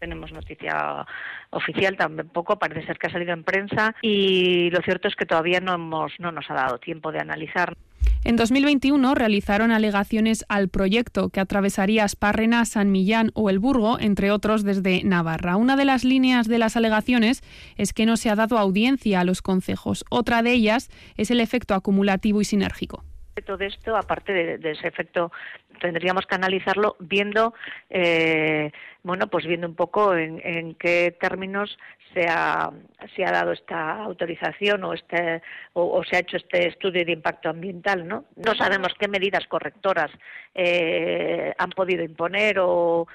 tenemos 0.00 0.32
noticia 0.32 1.06
oficial 1.50 1.96
tampoco, 1.96 2.58
parece 2.58 2.86
ser 2.86 2.98
que 2.98 3.08
ha 3.08 3.10
salido 3.10 3.32
en 3.32 3.44
prensa 3.44 3.94
y 4.02 4.70
lo 4.70 4.80
cierto 4.80 5.08
es 5.08 5.14
que 5.14 5.26
todavía 5.26 5.60
no, 5.60 5.74
hemos, 5.74 6.12
no 6.18 6.32
nos 6.32 6.50
ha 6.50 6.54
dado 6.54 6.78
tiempo 6.78 7.12
de 7.12 7.20
analizar. 7.20 7.76
En 8.22 8.36
2021 8.36 9.14
realizaron 9.14 9.70
alegaciones 9.70 10.44
al 10.48 10.68
proyecto 10.68 11.30
que 11.30 11.40
atravesaría 11.40 12.04
Aspárrena, 12.04 12.64
San 12.66 12.92
Millán 12.92 13.30
o 13.34 13.48
El 13.48 13.58
Burgo, 13.58 13.98
entre 13.98 14.30
otros 14.30 14.62
desde 14.62 15.02
Navarra. 15.04 15.56
Una 15.56 15.76
de 15.76 15.86
las 15.86 16.04
líneas 16.04 16.46
de 16.46 16.58
las 16.58 16.76
alegaciones 16.76 17.42
es 17.76 17.92
que 17.92 18.06
no 18.06 18.16
se 18.16 18.28
ha 18.28 18.34
dado 18.34 18.58
audiencia 18.58 19.20
a 19.20 19.24
los 19.24 19.40
concejos. 19.40 20.04
Otra 20.10 20.42
de 20.42 20.52
ellas 20.52 20.90
es 21.16 21.30
el 21.30 21.40
efecto 21.40 21.74
acumulativo 21.74 22.40
y 22.40 22.44
sinérgico 22.44 23.04
todo 23.42 23.64
esto, 23.64 23.96
aparte 23.96 24.58
de, 24.58 24.70
ese 24.70 24.86
efecto, 24.86 25.32
tendríamos 25.80 26.26
que 26.26 26.34
analizarlo 26.34 26.96
viendo, 26.98 27.54
eh, 27.88 28.70
bueno, 29.02 29.28
pues 29.28 29.46
viendo 29.46 29.66
un 29.66 29.74
poco 29.74 30.14
en, 30.14 30.74
qué 30.74 31.16
términos 31.18 31.78
se 32.12 32.26
ha, 32.28 32.70
se 33.14 33.24
ha 33.24 33.32
dado 33.32 33.52
esta 33.52 34.02
autorización 34.02 34.84
o, 34.84 34.94
este, 34.94 35.42
o, 35.74 36.02
se 36.04 36.16
ha 36.16 36.20
hecho 36.20 36.36
este 36.36 36.68
estudio 36.68 37.04
de 37.04 37.12
impacto 37.12 37.48
ambiental, 37.48 38.06
¿no? 38.06 38.24
No 38.36 38.54
sabemos 38.54 38.94
qué 38.98 39.08
medidas 39.08 39.46
correctoras 39.46 40.10
eh, 40.54 41.54
han 41.56 41.70
podido 41.70 42.02
imponer 42.02 42.58
o 42.58 43.06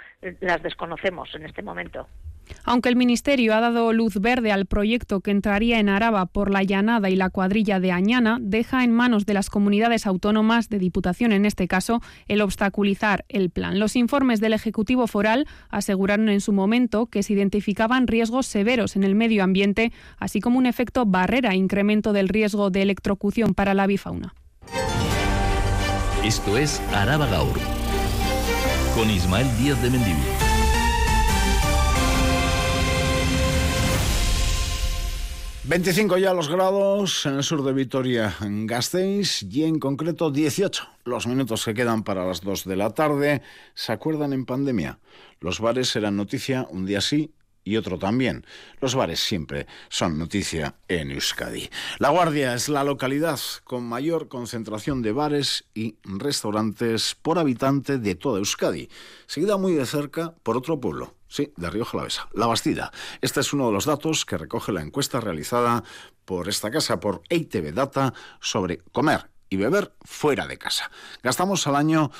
las 0.41 0.61
desconocemos 0.63 1.33
en 1.35 1.45
este 1.45 1.61
momento. 1.61 2.07
Aunque 2.63 2.89
el 2.89 2.95
Ministerio 2.95 3.55
ha 3.55 3.59
dado 3.59 3.93
luz 3.93 4.19
verde 4.19 4.51
al 4.51 4.65
proyecto 4.65 5.21
que 5.21 5.31
entraría 5.31 5.79
en 5.79 5.89
Araba 5.89 6.25
por 6.25 6.51
la 6.51 6.63
Llanada 6.63 7.09
y 7.09 7.15
la 7.15 7.29
cuadrilla 7.29 7.79
de 7.79 7.91
Añana, 7.91 8.37
deja 8.41 8.83
en 8.83 8.91
manos 8.91 9.25
de 9.25 9.33
las 9.33 9.49
comunidades 9.49 10.07
autónomas, 10.07 10.69
de 10.69 10.79
Diputación 10.79 11.31
en 11.31 11.45
este 11.45 11.67
caso, 11.67 12.01
el 12.27 12.41
obstaculizar 12.41 13.25
el 13.29 13.49
plan. 13.49 13.79
Los 13.79 13.95
informes 13.95 14.39
del 14.39 14.53
Ejecutivo 14.53 15.07
Foral 15.07 15.47
aseguraron 15.69 16.29
en 16.29 16.41
su 16.41 16.53
momento 16.53 17.07
que 17.07 17.23
se 17.23 17.33
identificaban 17.33 18.07
riesgos 18.07 18.47
severos 18.47 18.95
en 18.95 19.03
el 19.03 19.15
medio 19.15 19.43
ambiente, 19.43 19.91
así 20.17 20.39
como 20.39 20.57
un 20.57 20.65
efecto 20.65 21.05
barrera 21.05 21.55
incremento 21.55 22.13
del 22.13 22.29
riesgo 22.29 22.69
de 22.69 22.81
electrocución 22.81 23.53
para 23.53 23.73
la 23.73 23.87
bifauna. 23.87 24.33
Esto 26.23 26.57
es 26.57 26.81
Araba 26.93 27.27
Gaur, 27.27 27.59
con 28.95 29.09
Ismael 29.11 29.47
Díaz 29.59 29.81
de 29.83 29.91
Mendivil. 29.91 30.44
25 35.67 36.19
ya 36.19 36.31
los 36.31 36.47
grados 36.47 37.25
en 37.25 37.37
el 37.37 37.43
sur 37.43 37.63
de 37.63 37.73
Vitoria, 37.73 38.35
en 38.41 38.67
Gasteiz, 38.67 39.41
y 39.41 39.63
en 39.63 39.79
concreto 39.79 40.29
18. 40.29 40.87
Los 41.05 41.25
minutos 41.25 41.65
que 41.65 41.73
quedan 41.73 42.03
para 42.03 42.23
las 42.23 42.41
2 42.41 42.65
de 42.65 42.75
la 42.75 42.91
tarde. 42.91 43.41
¿Se 43.73 43.91
acuerdan 43.91 44.31
en 44.33 44.45
pandemia? 44.45 44.99
Los 45.39 45.59
bares 45.59 45.95
eran 45.95 46.17
noticia 46.17 46.67
un 46.69 46.85
día 46.85 47.01
sí 47.01 47.33
y 47.65 47.75
otro 47.75 47.99
también. 47.99 48.45
Los 48.79 48.95
bares 48.95 49.19
siempre 49.19 49.67
son 49.89 50.17
noticia 50.17 50.75
en 50.87 51.11
Euskadi. 51.11 51.69
La 51.99 52.11
Guardia 52.11 52.53
es 52.53 52.69
la 52.69 52.85
localidad 52.85 53.39
con 53.65 53.83
mayor 53.83 54.29
concentración 54.29 55.01
de 55.01 55.11
bares 55.11 55.65
y 55.73 55.97
restaurantes 56.03 57.17
por 57.21 57.39
habitante 57.39 57.97
de 57.97 58.15
toda 58.15 58.39
Euskadi, 58.39 58.87
seguida 59.25 59.57
muy 59.57 59.73
de 59.73 59.85
cerca 59.85 60.33
por 60.43 60.55
otro 60.55 60.79
pueblo, 60.79 61.15
Sí, 61.27 61.51
de 61.57 61.69
Rioja 61.69 62.01
Besa. 62.01 62.29
La 62.33 62.45
Bastida. 62.45 62.93
Este 63.19 63.41
es 63.41 63.51
uno 63.51 63.67
de 63.67 63.73
los 63.73 63.83
datos 63.83 64.23
que 64.23 64.37
recoge 64.37 64.71
la 64.71 64.81
encuesta 64.81 65.19
realizada 65.19 65.83
por 66.23 66.47
esta 66.47 66.71
casa, 66.71 67.01
por 67.01 67.23
EITV 67.27 67.73
Data, 67.73 68.13
sobre 68.39 68.77
comer 68.93 69.29
y 69.49 69.57
beber 69.57 69.93
fuera 70.05 70.47
de 70.47 70.57
casa. 70.57 70.91
Gastamos 71.23 71.67
al 71.67 71.75
año 71.75 72.11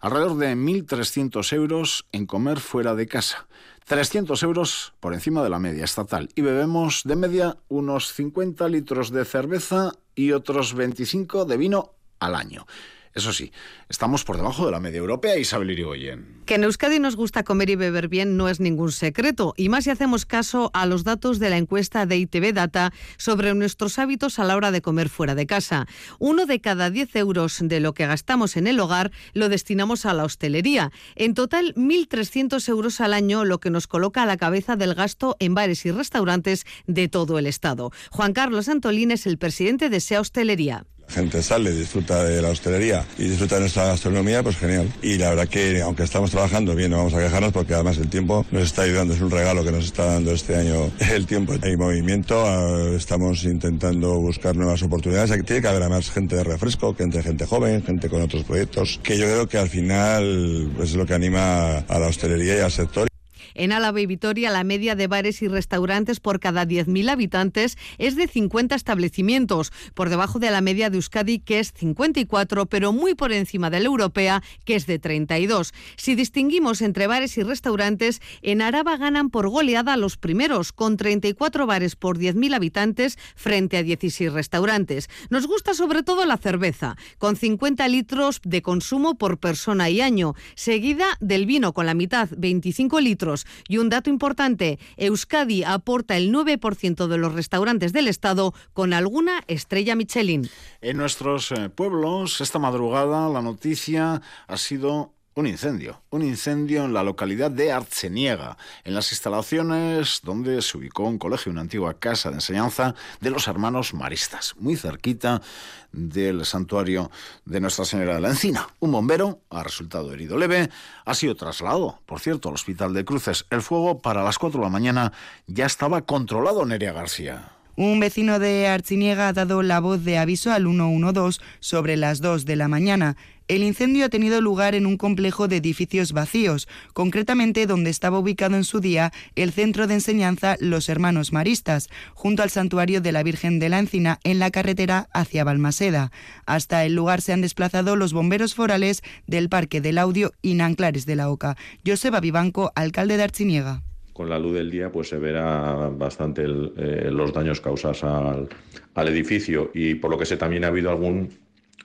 alrededor 0.00 0.36
de 0.38 0.54
1.300 0.54 1.52
euros 1.52 2.06
en 2.12 2.26
comer 2.26 2.58
fuera 2.58 2.94
de 2.94 3.06
casa. 3.06 3.46
300 3.84 4.42
euros 4.42 4.94
por 5.00 5.12
encima 5.12 5.42
de 5.42 5.50
la 5.50 5.58
media 5.58 5.84
estatal 5.84 6.30
y 6.34 6.40
bebemos 6.40 7.02
de 7.04 7.16
media 7.16 7.56
unos 7.68 8.12
50 8.12 8.66
litros 8.68 9.10
de 9.10 9.24
cerveza 9.24 9.92
y 10.14 10.32
otros 10.32 10.74
25 10.74 11.44
de 11.44 11.56
vino 11.56 11.92
al 12.18 12.34
año. 12.34 12.66
Eso 13.14 13.32
sí, 13.32 13.52
estamos 13.88 14.24
por 14.24 14.36
debajo 14.36 14.66
de 14.66 14.72
la 14.72 14.80
media 14.80 14.98
europea, 14.98 15.38
Isabel 15.38 15.70
Irigoyen. 15.70 16.42
Que 16.46 16.56
en 16.56 16.64
Euskadi 16.64 16.98
nos 16.98 17.14
gusta 17.14 17.44
comer 17.44 17.70
y 17.70 17.76
beber 17.76 18.08
bien 18.08 18.36
no 18.36 18.48
es 18.48 18.58
ningún 18.58 18.90
secreto, 18.90 19.54
y 19.56 19.68
más 19.68 19.84
si 19.84 19.90
hacemos 19.90 20.26
caso 20.26 20.72
a 20.74 20.84
los 20.84 21.04
datos 21.04 21.38
de 21.38 21.48
la 21.48 21.56
encuesta 21.56 22.06
de 22.06 22.16
ITV 22.16 22.52
Data 22.52 22.92
sobre 23.16 23.54
nuestros 23.54 24.00
hábitos 24.00 24.40
a 24.40 24.44
la 24.44 24.56
hora 24.56 24.72
de 24.72 24.82
comer 24.82 25.08
fuera 25.08 25.36
de 25.36 25.46
casa. 25.46 25.86
Uno 26.18 26.44
de 26.44 26.60
cada 26.60 26.90
10 26.90 27.14
euros 27.14 27.58
de 27.62 27.78
lo 27.78 27.94
que 27.94 28.08
gastamos 28.08 28.56
en 28.56 28.66
el 28.66 28.80
hogar 28.80 29.12
lo 29.32 29.48
destinamos 29.48 30.06
a 30.06 30.12
la 30.12 30.24
hostelería. 30.24 30.90
En 31.14 31.34
total, 31.34 31.72
1.300 31.76 32.68
euros 32.68 33.00
al 33.00 33.14
año, 33.14 33.44
lo 33.44 33.60
que 33.60 33.70
nos 33.70 33.86
coloca 33.86 34.24
a 34.24 34.26
la 34.26 34.38
cabeza 34.38 34.74
del 34.74 34.94
gasto 34.94 35.36
en 35.38 35.54
bares 35.54 35.86
y 35.86 35.92
restaurantes 35.92 36.66
de 36.88 37.06
todo 37.06 37.38
el 37.38 37.46
Estado. 37.46 37.92
Juan 38.10 38.32
Carlos 38.32 38.68
Antolín 38.68 39.12
es 39.12 39.28
el 39.28 39.38
presidente 39.38 39.88
de 39.88 40.00
SEA 40.00 40.20
Hostelería. 40.20 40.84
Gente 41.08 41.42
sale, 41.42 41.72
disfruta 41.72 42.24
de 42.24 42.42
la 42.42 42.48
hostelería 42.48 43.04
y 43.18 43.24
disfruta 43.24 43.56
de 43.56 43.62
nuestra 43.62 43.86
gastronomía, 43.86 44.42
pues 44.42 44.56
genial. 44.56 44.92
Y 45.02 45.16
la 45.16 45.30
verdad 45.30 45.48
que 45.48 45.80
aunque 45.82 46.02
estamos 46.02 46.30
trabajando 46.30 46.74
bien, 46.74 46.90
no 46.90 46.98
vamos 46.98 47.14
a 47.14 47.20
quejarnos 47.20 47.52
porque 47.52 47.74
además 47.74 47.98
el 47.98 48.08
tiempo 48.08 48.44
nos 48.50 48.64
está 48.64 48.82
ayudando, 48.82 49.14
es 49.14 49.20
un 49.20 49.30
regalo 49.30 49.64
que 49.64 49.72
nos 49.72 49.84
está 49.84 50.06
dando 50.06 50.32
este 50.32 50.56
año 50.56 50.90
el 51.12 51.26
tiempo. 51.26 51.54
Hay 51.62 51.76
movimiento, 51.76 52.44
ah, 52.46 52.94
estamos 52.96 53.44
intentando 53.44 54.18
buscar 54.20 54.56
nuevas 54.56 54.82
oportunidades. 54.82 55.30
Aquí 55.30 55.42
tiene 55.42 55.62
que 55.62 55.68
haber 55.68 55.82
además 55.82 56.10
gente 56.10 56.36
de 56.36 56.44
refresco, 56.44 56.94
gente, 56.94 57.22
gente 57.22 57.46
joven, 57.46 57.82
gente 57.84 58.08
con 58.08 58.22
otros 58.22 58.44
proyectos, 58.44 59.00
que 59.02 59.18
yo 59.18 59.24
creo 59.26 59.48
que 59.48 59.58
al 59.58 59.68
final 59.68 60.70
pues, 60.76 60.90
es 60.90 60.96
lo 60.96 61.06
que 61.06 61.14
anima 61.14 61.78
a 61.78 61.98
la 61.98 62.08
hostelería 62.08 62.56
y 62.56 62.60
al 62.60 62.72
sector. 62.72 63.08
En 63.54 63.72
Álava 63.72 64.00
y 64.00 64.06
Vitoria, 64.06 64.50
la 64.50 64.64
media 64.64 64.96
de 64.96 65.06
bares 65.06 65.40
y 65.40 65.48
restaurantes 65.48 66.18
por 66.18 66.40
cada 66.40 66.64
10.000 66.66 67.08
habitantes 67.08 67.78
es 67.98 68.16
de 68.16 68.26
50 68.26 68.74
establecimientos, 68.74 69.72
por 69.94 70.10
debajo 70.10 70.40
de 70.40 70.50
la 70.50 70.60
media 70.60 70.90
de 70.90 70.96
Euskadi, 70.96 71.38
que 71.38 71.60
es 71.60 71.72
54, 71.72 72.66
pero 72.66 72.92
muy 72.92 73.14
por 73.14 73.32
encima 73.32 73.70
de 73.70 73.80
la 73.80 73.86
europea, 73.86 74.42
que 74.64 74.74
es 74.74 74.86
de 74.86 74.98
32. 74.98 75.72
Si 75.96 76.16
distinguimos 76.16 76.82
entre 76.82 77.06
bares 77.06 77.38
y 77.38 77.42
restaurantes, 77.42 78.20
en 78.42 78.60
Araba 78.60 78.96
ganan 78.96 79.30
por 79.30 79.48
goleada 79.48 79.96
los 79.96 80.16
primeros, 80.16 80.72
con 80.72 80.96
34 80.96 81.66
bares 81.66 81.94
por 81.94 82.18
10.000 82.18 82.54
habitantes 82.54 83.18
frente 83.36 83.76
a 83.76 83.82
16 83.82 84.32
restaurantes. 84.32 85.08
Nos 85.30 85.46
gusta 85.46 85.74
sobre 85.74 86.02
todo 86.02 86.24
la 86.24 86.38
cerveza, 86.38 86.96
con 87.18 87.36
50 87.36 87.86
litros 87.88 88.40
de 88.44 88.62
consumo 88.62 89.16
por 89.16 89.38
persona 89.38 89.90
y 89.90 90.00
año, 90.00 90.34
seguida 90.56 91.06
del 91.20 91.46
vino 91.46 91.72
con 91.72 91.86
la 91.86 91.94
mitad, 91.94 92.28
25 92.36 93.00
litros 93.00 93.43
y 93.68 93.78
un 93.78 93.88
dato 93.88 94.10
importante, 94.10 94.78
Euskadi 94.96 95.64
aporta 95.64 96.16
el 96.16 96.32
9% 96.32 97.06
de 97.06 97.18
los 97.18 97.32
restaurantes 97.34 97.92
del 97.92 98.08
Estado 98.08 98.54
con 98.72 98.92
alguna 98.92 99.42
estrella 99.46 99.96
Michelin. 99.96 100.48
En 100.80 100.96
nuestros 100.96 101.52
eh, 101.52 101.68
pueblos, 101.68 102.40
esta 102.40 102.58
madrugada, 102.58 103.28
la 103.28 103.42
noticia 103.42 104.22
ha 104.46 104.56
sido 104.56 105.14
un 105.34 105.46
incendio, 105.46 106.00
un 106.10 106.22
incendio 106.22 106.84
en 106.84 106.94
la 106.94 107.02
localidad 107.02 107.50
de 107.50 107.72
Arceniega, 107.72 108.56
en 108.84 108.94
las 108.94 109.10
instalaciones 109.10 110.20
donde 110.22 110.62
se 110.62 110.78
ubicó 110.78 111.02
un 111.04 111.18
colegio, 111.18 111.50
una 111.50 111.62
antigua 111.62 111.98
casa 111.98 112.30
de 112.30 112.36
enseñanza 112.36 112.94
de 113.20 113.30
los 113.30 113.48
hermanos 113.48 113.94
maristas, 113.94 114.54
muy 114.58 114.76
cerquita 114.76 115.42
del 115.90 116.44
santuario 116.44 117.10
de 117.44 117.60
Nuestra 117.60 117.84
Señora 117.84 118.14
de 118.14 118.20
la 118.20 118.30
Encina. 118.30 118.68
Un 118.78 118.92
bombero 118.92 119.40
ha 119.50 119.64
resultado 119.64 120.12
herido 120.12 120.38
leve, 120.38 120.70
ha 121.04 121.14
sido 121.14 121.34
trasladado, 121.34 122.00
por 122.06 122.20
cierto, 122.20 122.48
al 122.48 122.54
Hospital 122.54 122.94
de 122.94 123.04
Cruces. 123.04 123.46
El 123.50 123.62
fuego 123.62 123.98
para 123.98 124.22
las 124.22 124.38
4 124.38 124.60
de 124.60 124.64
la 124.64 124.70
mañana 124.70 125.12
ya 125.46 125.66
estaba 125.66 126.02
controlado, 126.02 126.64
Nerea 126.64 126.92
García. 126.92 127.50
Un 127.76 127.98
vecino 127.98 128.38
de 128.38 128.68
Archiniega 128.68 129.26
ha 129.26 129.32
dado 129.32 129.62
la 129.64 129.80
voz 129.80 130.04
de 130.04 130.16
aviso 130.16 130.52
al 130.52 130.64
112 130.64 131.40
sobre 131.58 131.96
las 131.96 132.20
2 132.20 132.44
de 132.44 132.54
la 132.54 132.68
mañana. 132.68 133.16
El 133.48 133.64
incendio 133.64 134.06
ha 134.06 134.08
tenido 134.08 134.40
lugar 134.40 134.76
en 134.76 134.86
un 134.86 134.96
complejo 134.96 135.48
de 135.48 135.56
edificios 135.56 136.12
vacíos, 136.12 136.68
concretamente 136.92 137.66
donde 137.66 137.90
estaba 137.90 138.18
ubicado 138.18 138.56
en 138.56 138.62
su 138.62 138.80
día 138.80 139.12
el 139.34 139.52
centro 139.52 139.88
de 139.88 139.94
enseñanza 139.94 140.56
Los 140.60 140.88
Hermanos 140.88 141.32
Maristas, 141.32 141.88
junto 142.14 142.44
al 142.44 142.50
santuario 142.50 143.00
de 143.00 143.10
la 143.10 143.24
Virgen 143.24 143.58
de 143.58 143.68
la 143.68 143.80
Encina 143.80 144.20
en 144.22 144.38
la 144.38 144.52
carretera 144.52 145.08
hacia 145.12 145.42
Balmaseda. 145.42 146.12
Hasta 146.46 146.84
el 146.84 146.94
lugar 146.94 147.20
se 147.20 147.32
han 147.32 147.40
desplazado 147.40 147.96
los 147.96 148.12
bomberos 148.12 148.54
forales 148.54 149.02
del 149.26 149.48
Parque 149.48 149.80
del 149.80 149.98
Audio 149.98 150.32
y 150.40 150.54
Nanclares 150.54 151.04
de 151.04 151.16
la 151.16 151.28
Oca. 151.28 151.56
Joseba 151.84 152.20
Vivanco, 152.20 152.70
alcalde 152.76 153.16
de 153.16 153.24
Archiniega 153.24 153.82
con 154.14 154.30
la 154.30 154.38
luz 154.38 154.54
del 154.54 154.70
día 154.70 154.90
pues 154.90 155.10
se 155.10 155.18
verá 155.18 155.90
bastante 155.90 156.44
eh, 156.44 157.10
los 157.10 157.34
daños 157.34 157.60
causados 157.60 158.02
al, 158.04 158.48
al, 158.94 159.08
edificio 159.08 159.70
y 159.74 159.96
por 159.96 160.10
lo 160.10 160.16
que 160.16 160.24
sé 160.24 160.38
también 160.38 160.64
ha 160.64 160.68
habido 160.68 160.88
algún 160.88 161.28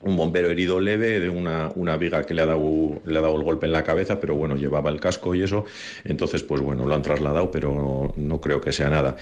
un 0.02 0.16
bombero 0.16 0.50
herido 0.50 0.80
leve 0.80 1.20
de 1.20 1.30
una, 1.30 1.72
una 1.76 1.98
viga 1.98 2.24
que 2.24 2.34
le 2.34 2.42
ha, 2.42 2.46
dado, 2.46 3.02
le 3.06 3.18
ha 3.18 3.22
dado 3.22 3.36
el 3.36 3.44
golpe 3.44 3.66
en 3.66 3.74
la 3.74 3.84
cabeza, 3.84 4.20
pero 4.20 4.36
bueno, 4.36 4.56
llevaba 4.56 4.90
el 4.90 5.00
casco 5.00 5.36
y 5.36 5.44
eso, 5.44 5.66
entonces 6.04 6.44
pues 6.44 6.62
bueno, 6.62 6.86
lo 6.86 6.96
han 6.96 7.02
trasladado, 7.02 7.52
pero 7.52 8.14
no, 8.16 8.42
creo 8.42 8.62
que 8.62 8.72
sea 8.72 8.90
nada. 8.90 9.18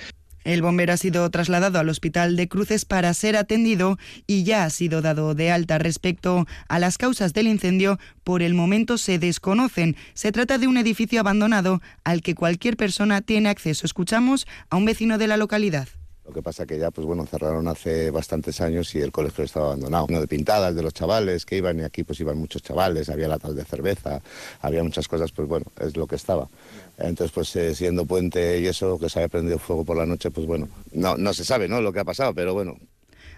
El 0.48 0.62
bombero 0.62 0.94
ha 0.94 0.98
sido 0.98 1.30
trasladado 1.30 1.78
al 1.78 1.90
hospital 1.90 2.38
de 2.38 2.48
Cruces 2.48 2.86
para 2.86 3.14
ser 3.14 3.36
atendido 3.36 3.98
y 4.28 4.46
ya 4.46 4.64
ha 4.64 4.70
sido 4.70 5.02
dado 5.02 5.36
de 5.36 5.52
alta 5.52 5.78
respecto 5.78 6.46
a 6.70 6.80
las 6.80 6.98
causas 6.98 7.34
del 7.34 7.48
incendio. 7.48 8.00
Por 8.24 8.42
el 8.42 8.54
momento 8.54 8.98
se 8.98 9.20
desconocen. 9.20 9.98
Se 10.14 10.32
trata 10.32 10.58
de 10.58 10.68
un 10.68 10.78
edificio 10.78 11.20
abandonado 11.20 11.82
al 12.06 12.22
que 12.22 12.34
cualquier 12.34 12.78
persona 12.78 13.20
tiene 13.20 13.50
acceso. 13.50 13.86
Escuchamos 13.86 14.48
a 14.70 14.78
un 14.78 14.86
vecino 14.86 15.18
de 15.18 15.28
la 15.28 15.36
localidad. 15.36 15.90
Lo 16.28 16.34
que 16.34 16.42
pasa 16.42 16.66
que 16.66 16.78
ya, 16.78 16.92
pues 16.92 17.08
bueno, 17.08 17.26
cerraron 17.26 17.70
hace 17.70 18.12
bastantes 18.12 18.60
años 18.60 18.94
y 18.96 19.00
el 19.00 19.14
colegio 19.14 19.46
estaba 19.46 19.68
abandonado. 19.68 20.08
Uno 20.10 20.20
de 20.20 20.28
pintadas 20.28 20.76
de 20.76 20.82
los 20.82 20.94
chavales 20.94 21.46
que 21.46 21.56
iban 21.56 21.80
y 21.80 21.84
aquí 21.84 22.04
pues 22.04 22.20
iban 22.20 22.38
muchos 22.38 22.62
chavales, 22.62 23.10
había 23.10 23.30
latas 23.30 23.56
de 23.56 23.64
cerveza, 23.64 24.22
había 24.60 24.84
muchas 24.84 25.08
cosas, 25.08 25.32
pues 25.32 25.48
bueno, 25.48 25.66
es 25.80 25.96
lo 25.96 26.06
que 26.06 26.16
estaba. 26.16 26.50
Entonces, 26.98 27.32
pues 27.32 27.56
eh, 27.56 27.76
siendo 27.76 28.06
puente 28.06 28.60
y 28.60 28.68
eso, 28.68 28.98
que 28.98 29.10
se 29.10 29.20
había 29.20 29.30
prendido 29.30 29.60
fuego 29.60 29.86
por 29.86 29.98
la 29.98 30.06
noche, 30.06 30.32
pues 30.32 30.48
bueno, 30.48 30.68
no, 30.92 31.16
no 31.16 31.34
se 31.34 31.46
sabe, 31.46 31.68
¿no? 31.68 31.82
Lo 31.82 31.94
que 31.94 32.00
ha 32.00 32.06
pasado, 32.06 32.34
pero 32.34 32.54
bueno, 32.54 32.78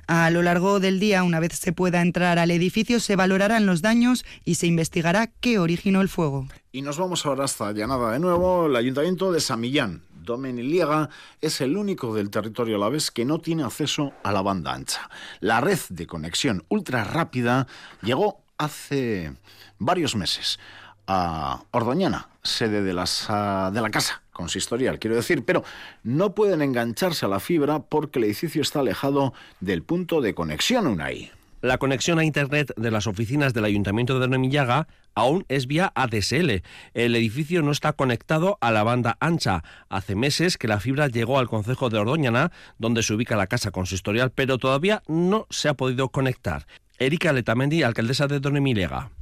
a 0.09 0.31
lo 0.31 0.41
largo 0.41 0.79
del 0.79 0.99
día, 0.99 1.21
una 1.21 1.39
vez 1.39 1.53
se 1.53 1.71
pueda 1.71 2.01
entrar 2.01 2.39
al 2.39 2.49
edificio, 2.49 2.99
se 2.99 3.15
valorarán 3.15 3.67
los 3.67 3.83
daños 3.83 4.25
y 4.43 4.55
se 4.55 4.65
investigará 4.65 5.27
qué 5.27 5.59
originó 5.59 6.01
el 6.01 6.09
fuego. 6.09 6.47
Y 6.71 6.81
nos 6.81 6.97
vamos 6.97 7.27
ahora 7.27 7.43
hasta 7.43 7.71
Llanada 7.73 8.13
de 8.13 8.19
nuevo, 8.19 8.65
el 8.65 8.75
ayuntamiento 8.75 9.31
de 9.31 9.39
Samillán 9.39 10.01
Domeniliega 10.23 11.11
es 11.41 11.61
el 11.61 11.77
único 11.77 12.15
del 12.15 12.31
territorio 12.31 12.77
a 12.77 12.79
la 12.79 12.89
vez 12.89 13.11
que 13.11 13.23
no 13.23 13.37
tiene 13.37 13.63
acceso 13.63 14.13
a 14.23 14.31
la 14.31 14.41
banda 14.41 14.73
ancha. 14.73 15.11
La 15.41 15.61
red 15.61 15.77
de 15.89 16.07
conexión 16.07 16.65
ultra 16.69 17.03
rápida 17.03 17.67
llegó 18.01 18.41
hace 18.57 19.33
varios 19.77 20.15
meses 20.15 20.59
a 21.05 21.65
Ordoñana, 21.69 22.28
sede 22.43 22.81
de, 22.81 22.93
de 22.93 22.93
la 22.93 23.89
casa 23.91 24.21
consistorial, 24.31 24.99
quiero 24.99 25.17
decir, 25.17 25.43
pero 25.43 25.63
no 26.03 26.33
pueden 26.33 26.61
engancharse 26.61 27.25
a 27.25 27.29
la 27.29 27.39
fibra 27.41 27.79
porque 27.79 28.19
el 28.19 28.25
edificio 28.25 28.61
está 28.61 28.79
alejado 28.79 29.33
del 29.59 29.83
punto 29.83 30.21
de 30.21 30.33
conexión 30.33 30.87
UNAI. 30.87 31.31
La 31.61 31.77
conexión 31.77 32.19
a 32.19 32.23
Internet 32.23 32.71
de 32.77 32.89
las 32.89 33.05
oficinas 33.05 33.53
del 33.53 33.65
Ayuntamiento 33.65 34.13
de 34.13 34.21
Domeniliega 34.21 34.87
aún 35.13 35.43
es 35.49 35.67
vía 35.67 35.91
ADSL. 35.93 36.63
El 36.93 37.15
edificio 37.17 37.61
no 37.61 37.71
está 37.71 37.91
conectado 37.91 38.57
a 38.61 38.71
la 38.71 38.83
banda 38.83 39.17
ancha. 39.19 39.65
Hace 39.89 40.15
meses 40.15 40.57
que 40.57 40.69
la 40.69 40.79
fibra 40.79 41.09
llegó 41.09 41.37
al 41.37 41.49
concejo 41.49 41.89
de 41.89 41.97
Ordoñana, 41.97 42.53
donde 42.77 43.03
se 43.03 43.13
ubica 43.13 43.35
la 43.35 43.47
casa 43.47 43.71
consistorial, 43.71 44.31
pero 44.31 44.57
todavía 44.57 45.03
no 45.09 45.47
se 45.49 45.67
ha 45.67 45.73
podido 45.73 46.07
conectar. 46.07 46.65
Erika 46.99 47.31
Letamendi, 47.31 47.81
alcaldesa 47.81 48.27
de 48.27 48.41
Don 48.41 48.61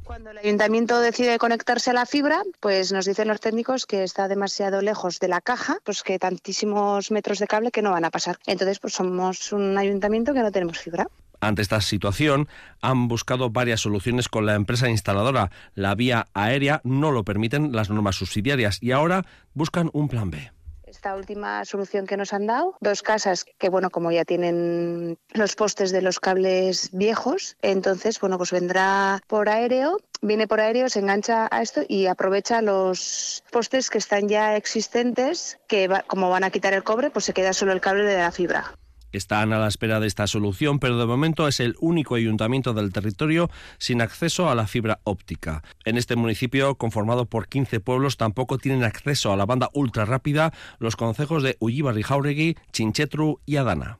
Cuando 0.03 0.31
el 0.31 0.37
ayuntamiento 0.39 0.99
decide 0.99 1.37
conectarse 1.37 1.91
a 1.91 1.93
la 1.93 2.07
fibra, 2.07 2.41
pues 2.59 2.91
nos 2.91 3.05
dicen 3.05 3.27
los 3.27 3.39
técnicos 3.39 3.85
que 3.85 4.03
está 4.03 4.27
demasiado 4.27 4.81
lejos 4.81 5.19
de 5.19 5.27
la 5.27 5.41
caja, 5.41 5.77
pues 5.83 6.01
que 6.01 6.17
tantísimos 6.17 7.11
metros 7.11 7.37
de 7.37 7.45
cable 7.45 7.69
que 7.69 7.83
no 7.83 7.91
van 7.91 8.03
a 8.03 8.09
pasar. 8.09 8.39
Entonces, 8.47 8.79
pues 8.79 8.93
somos 8.93 9.53
un 9.53 9.77
ayuntamiento 9.77 10.33
que 10.33 10.41
no 10.41 10.51
tenemos 10.51 10.79
fibra. 10.79 11.07
Ante 11.39 11.61
esta 11.61 11.79
situación, 11.81 12.47
han 12.81 13.07
buscado 13.07 13.51
varias 13.51 13.81
soluciones 13.81 14.27
con 14.27 14.47
la 14.47 14.55
empresa 14.55 14.89
instaladora. 14.89 15.51
La 15.75 15.93
vía 15.93 16.29
aérea 16.33 16.81
no 16.83 17.11
lo 17.11 17.23
permiten 17.23 17.73
las 17.73 17.91
normas 17.91 18.15
subsidiarias 18.15 18.81
y 18.81 18.91
ahora 18.91 19.23
buscan 19.53 19.91
un 19.93 20.07
plan 20.07 20.31
B 20.31 20.51
esta 20.87 21.15
última 21.15 21.65
solución 21.65 22.07
que 22.07 22.17
nos 22.17 22.33
han 22.33 22.47
dado. 22.47 22.75
Dos 22.79 23.03
casas 23.03 23.45
que, 23.57 23.69
bueno, 23.69 23.89
como 23.89 24.11
ya 24.11 24.25
tienen 24.25 25.17
los 25.33 25.55
postes 25.55 25.91
de 25.91 26.01
los 26.01 26.19
cables 26.19 26.89
viejos, 26.93 27.57
entonces, 27.61 28.19
bueno, 28.19 28.37
pues 28.37 28.51
vendrá 28.51 29.19
por 29.27 29.49
aéreo, 29.49 29.99
viene 30.21 30.47
por 30.47 30.59
aéreo, 30.59 30.89
se 30.89 30.99
engancha 30.99 31.47
a 31.51 31.61
esto 31.61 31.81
y 31.87 32.07
aprovecha 32.07 32.61
los 32.61 33.43
postes 33.51 33.89
que 33.89 33.97
están 33.97 34.29
ya 34.29 34.55
existentes, 34.55 35.59
que 35.67 35.89
como 36.07 36.29
van 36.29 36.43
a 36.43 36.51
quitar 36.51 36.73
el 36.73 36.83
cobre, 36.83 37.09
pues 37.09 37.25
se 37.25 37.33
queda 37.33 37.53
solo 37.53 37.73
el 37.73 37.81
cable 37.81 38.05
de 38.05 38.17
la 38.17 38.31
fibra. 38.31 38.73
Están 39.11 39.53
a 39.53 39.59
la 39.59 39.67
espera 39.67 39.99
de 39.99 40.07
esta 40.07 40.27
solución, 40.27 40.79
pero 40.79 40.97
de 40.97 41.05
momento 41.05 41.47
es 41.47 41.59
el 41.59 41.75
único 41.79 42.15
ayuntamiento 42.15 42.73
del 42.73 42.91
territorio 42.91 43.49
sin 43.77 44.01
acceso 44.01 44.49
a 44.49 44.55
la 44.55 44.67
fibra 44.67 44.99
óptica. 45.03 45.63
En 45.85 45.97
este 45.97 46.15
municipio, 46.15 46.75
conformado 46.75 47.25
por 47.25 47.47
15 47.47 47.79
pueblos, 47.79 48.17
tampoco 48.17 48.57
tienen 48.57 48.83
acceso 48.83 49.31
a 49.31 49.37
la 49.37 49.45
banda 49.45 49.69
ultra 49.73 50.05
rápida 50.05 50.53
los 50.79 50.95
concejos 50.95 51.43
de 51.43 51.57
Ullibarri 51.59 52.03
Jauregui, 52.03 52.55
Chinchetru 52.71 53.39
y 53.45 53.57
Adana. 53.57 53.99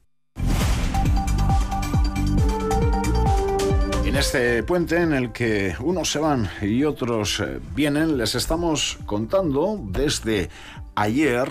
En 4.05 4.15
este 4.15 4.63
puente 4.63 5.01
en 5.01 5.13
el 5.13 5.31
que 5.31 5.75
unos 5.79 6.11
se 6.11 6.19
van 6.19 6.49
y 6.61 6.85
otros 6.85 7.41
eh, 7.41 7.59
vienen, 7.75 8.17
les 8.17 8.35
estamos 8.35 8.97
contando 9.05 9.79
desde 9.83 10.49
ayer 10.95 11.47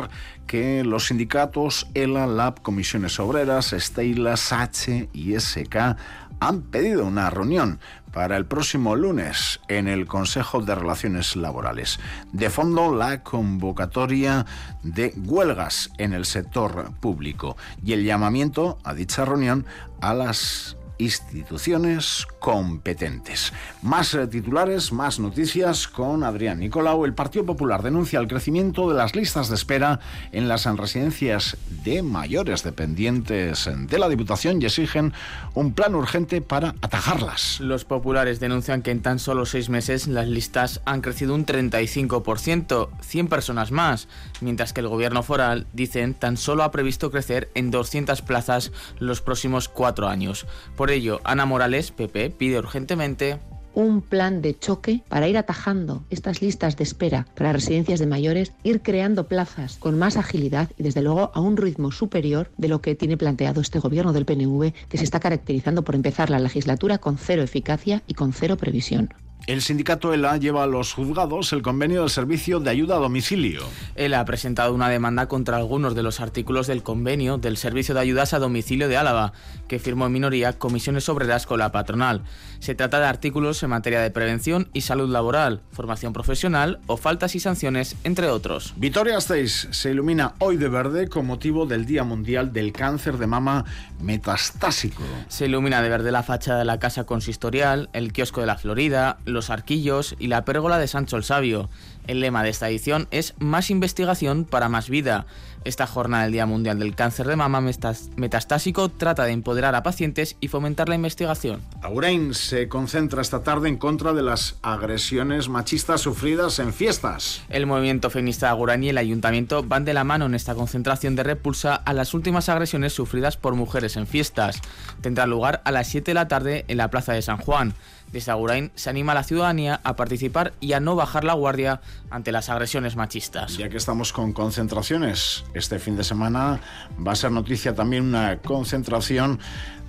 que 0.46 0.84
los 0.84 1.06
sindicatos 1.06 1.88
ELA, 1.94 2.26
LAB, 2.26 2.62
Comisiones 2.62 3.18
Obreras, 3.20 3.74
Steyla, 3.76 4.36
SACHE 4.36 5.08
y 5.12 5.38
SK 5.38 5.96
han 6.40 6.62
pedido 6.62 7.06
una 7.06 7.30
reunión 7.30 7.80
para 8.12 8.36
el 8.36 8.46
próximo 8.46 8.96
lunes 8.96 9.60
en 9.68 9.88
el 9.88 10.06
Consejo 10.06 10.62
de 10.62 10.74
Relaciones 10.74 11.36
Laborales. 11.36 11.98
De 12.32 12.48
fondo, 12.50 12.94
la 12.94 13.22
convocatoria 13.22 14.46
de 14.82 15.12
huelgas 15.16 15.90
en 15.98 16.12
el 16.12 16.24
sector 16.24 16.92
público 17.00 17.56
y 17.84 17.92
el 17.92 18.04
llamamiento 18.04 18.78
a 18.84 18.94
dicha 18.94 19.24
reunión 19.24 19.66
a 20.00 20.14
las 20.14 20.76
instituciones 20.98 22.26
competentes. 22.38 23.52
Más 23.82 24.14
eh, 24.14 24.26
titulares, 24.26 24.92
más 24.92 25.18
noticias 25.18 25.88
con 25.88 26.24
Adrián 26.24 26.60
Nicolau. 26.60 27.04
El 27.04 27.14
Partido 27.14 27.44
Popular 27.44 27.82
denuncia 27.82 28.18
el 28.18 28.28
crecimiento 28.28 28.88
de 28.88 28.96
las 28.96 29.14
listas 29.14 29.48
de 29.48 29.54
espera 29.54 30.00
en 30.32 30.48
las 30.48 30.64
residencias 30.64 31.56
de 31.84 32.02
mayores 32.02 32.62
dependientes 32.62 33.68
de 33.88 33.98
la 33.98 34.08
Diputación 34.08 34.60
y 34.60 34.66
exigen 34.66 35.12
un 35.54 35.72
plan 35.72 35.94
urgente 35.94 36.40
para 36.40 36.74
atajarlas. 36.82 37.60
Los 37.60 37.84
populares 37.84 38.40
denuncian 38.40 38.82
que 38.82 38.90
en 38.90 39.02
tan 39.02 39.18
solo 39.18 39.46
seis 39.46 39.68
meses 39.68 40.06
las 40.06 40.28
listas 40.28 40.80
han 40.84 41.00
crecido 41.00 41.34
un 41.34 41.46
35%, 41.46 42.88
100 43.00 43.28
personas 43.28 43.70
más, 43.70 44.08
mientras 44.40 44.72
que 44.72 44.80
el 44.80 44.88
gobierno 44.88 45.22
foral, 45.22 45.66
dicen, 45.72 46.14
tan 46.14 46.36
solo 46.36 46.62
ha 46.62 46.70
previsto 46.70 47.10
crecer 47.10 47.50
en 47.54 47.70
200 47.70 48.22
plazas 48.22 48.72
los 48.98 49.20
próximos 49.20 49.68
cuatro 49.68 50.08
años. 50.08 50.46
Por 50.76 50.85
ello, 50.90 51.20
Ana 51.24 51.46
Morales, 51.46 51.90
PP, 51.90 52.30
pide 52.30 52.58
urgentemente 52.58 53.38
un 53.76 54.00
plan 54.00 54.40
de 54.40 54.58
choque 54.58 55.02
para 55.06 55.28
ir 55.28 55.36
atajando 55.36 56.02
estas 56.08 56.40
listas 56.40 56.76
de 56.76 56.84
espera 56.84 57.26
para 57.36 57.52
residencias 57.52 58.00
de 58.00 58.06
mayores, 58.06 58.52
ir 58.64 58.80
creando 58.80 59.28
plazas 59.28 59.76
con 59.76 59.98
más 59.98 60.16
agilidad 60.16 60.70
y 60.78 60.82
desde 60.82 61.02
luego 61.02 61.30
a 61.34 61.40
un 61.40 61.58
ritmo 61.58 61.92
superior 61.92 62.50
de 62.56 62.68
lo 62.68 62.80
que 62.80 62.94
tiene 62.94 63.18
planteado 63.18 63.60
este 63.60 63.78
gobierno 63.78 64.14
del 64.14 64.24
PNV, 64.24 64.72
que 64.88 64.96
se 64.96 65.04
está 65.04 65.20
caracterizando 65.20 65.84
por 65.84 65.94
empezar 65.94 66.30
la 66.30 66.38
legislatura 66.38 66.96
con 66.98 67.18
cero 67.18 67.42
eficacia 67.42 68.02
y 68.06 68.14
con 68.14 68.32
cero 68.32 68.56
previsión. 68.56 69.12
El 69.46 69.62
sindicato 69.62 70.12
ELA 70.12 70.38
lleva 70.38 70.64
a 70.64 70.66
los 70.66 70.92
juzgados 70.92 71.52
el 71.52 71.62
convenio 71.62 72.00
del 72.00 72.10
servicio 72.10 72.58
de 72.58 72.68
ayuda 72.68 72.96
a 72.96 72.98
domicilio. 72.98 73.62
ELA 73.94 74.18
ha 74.18 74.24
presentado 74.24 74.74
una 74.74 74.88
demanda 74.88 75.28
contra 75.28 75.56
algunos 75.56 75.94
de 75.94 76.02
los 76.02 76.18
artículos 76.18 76.66
del 76.66 76.82
convenio 76.82 77.38
del 77.38 77.56
servicio 77.56 77.94
de 77.94 78.00
ayudas 78.00 78.34
a 78.34 78.40
domicilio 78.40 78.88
de 78.88 78.96
Álava, 78.96 79.32
que 79.68 79.78
firmó 79.78 80.06
en 80.06 80.12
minoría 80.14 80.58
comisiones 80.58 81.08
obreras 81.08 81.46
con 81.46 81.60
la 81.60 81.70
patronal. 81.70 82.22
Se 82.58 82.74
trata 82.74 82.98
de 82.98 83.06
artículos 83.06 83.62
en 83.62 83.70
materia 83.70 84.00
de 84.00 84.10
prevención 84.10 84.68
y 84.72 84.80
salud 84.80 85.08
laboral, 85.08 85.60
formación 85.70 86.12
profesional 86.12 86.80
o 86.88 86.96
faltas 86.96 87.36
y 87.36 87.40
sanciones, 87.40 87.94
entre 88.02 88.26
otros. 88.26 88.74
Vitoria 88.76 89.20
Stace 89.20 89.72
se 89.72 89.92
ilumina 89.92 90.34
hoy 90.40 90.56
de 90.56 90.68
verde 90.68 91.06
con 91.06 91.24
motivo 91.24 91.66
del 91.66 91.86
Día 91.86 92.02
Mundial 92.02 92.52
del 92.52 92.72
Cáncer 92.72 93.16
de 93.16 93.28
Mama 93.28 93.64
Metastásico. 94.00 95.04
Se 95.28 95.46
ilumina 95.46 95.82
de 95.82 95.88
verde 95.88 96.10
la 96.10 96.24
fachada 96.24 96.58
de 96.58 96.64
la 96.64 96.80
casa 96.80 97.04
consistorial, 97.04 97.90
el 97.92 98.12
kiosco 98.12 98.40
de 98.40 98.48
la 98.48 98.58
Florida, 98.58 99.18
los 99.24 99.35
arquillos 99.50 100.16
y 100.18 100.28
la 100.28 100.44
pérgola 100.44 100.78
de 100.78 100.88
Sancho 100.88 101.16
el 101.16 101.24
Sabio. 101.24 101.68
El 102.06 102.20
lema 102.20 102.42
de 102.42 102.50
esta 102.50 102.68
edición 102.68 103.08
es 103.10 103.34
Más 103.38 103.70
investigación 103.70 104.44
para 104.44 104.68
más 104.68 104.88
vida. 104.88 105.26
Esta 105.64 105.88
jornada 105.88 106.22
del 106.22 106.32
Día 106.32 106.46
Mundial 106.46 106.78
del 106.78 106.94
Cáncer 106.94 107.26
de 107.26 107.34
Mama 107.34 107.60
Metastásico 107.60 108.88
trata 108.88 109.24
de 109.24 109.32
empoderar 109.32 109.74
a 109.74 109.82
pacientes 109.82 110.36
y 110.40 110.46
fomentar 110.46 110.88
la 110.88 110.94
investigación. 110.94 111.60
Agurain 111.82 112.34
se 112.34 112.68
concentra 112.68 113.20
esta 113.20 113.42
tarde 113.42 113.68
en 113.68 113.76
contra 113.76 114.12
de 114.12 114.22
las 114.22 114.58
agresiones 114.62 115.48
machistas 115.48 116.02
sufridas 116.02 116.60
en 116.60 116.72
fiestas. 116.72 117.42
El 117.48 117.66
movimiento 117.66 118.10
feminista 118.10 118.46
de 118.46 118.50
Agurain 118.50 118.84
y 118.84 118.90
el 118.90 118.98
ayuntamiento 118.98 119.64
van 119.64 119.84
de 119.84 119.94
la 119.94 120.04
mano 120.04 120.26
en 120.26 120.36
esta 120.36 120.54
concentración 120.54 121.16
de 121.16 121.24
repulsa 121.24 121.74
a 121.74 121.92
las 121.92 122.14
últimas 122.14 122.48
agresiones 122.48 122.92
sufridas 122.92 123.36
por 123.36 123.56
mujeres 123.56 123.96
en 123.96 124.06
fiestas. 124.06 124.60
Tendrá 125.00 125.26
lugar 125.26 125.62
a 125.64 125.72
las 125.72 125.88
7 125.88 126.12
de 126.12 126.14
la 126.14 126.28
tarde 126.28 126.64
en 126.68 126.76
la 126.76 126.90
Plaza 126.90 127.12
de 127.12 127.22
San 127.22 127.38
Juan. 127.38 127.74
Desde 128.12 128.32
Agurain 128.32 128.70
se 128.74 128.90
anima 128.90 129.12
a 129.12 129.14
la 129.16 129.24
ciudadanía 129.24 129.80
a 129.84 129.96
participar 129.96 130.54
y 130.60 130.72
a 130.72 130.80
no 130.80 130.96
bajar 130.96 131.24
la 131.24 131.34
guardia 131.34 131.80
ante 132.10 132.32
las 132.32 132.48
agresiones 132.48 132.96
machistas. 132.96 133.56
Ya 133.56 133.68
que 133.68 133.76
estamos 133.76 134.12
con 134.12 134.32
concentraciones, 134.32 135.44
este 135.54 135.78
fin 135.78 135.96
de 135.96 136.04
semana 136.04 136.60
va 137.06 137.12
a 137.12 137.16
ser 137.16 137.32
noticia 137.32 137.74
también 137.74 138.04
una 138.04 138.38
concentración 138.38 139.40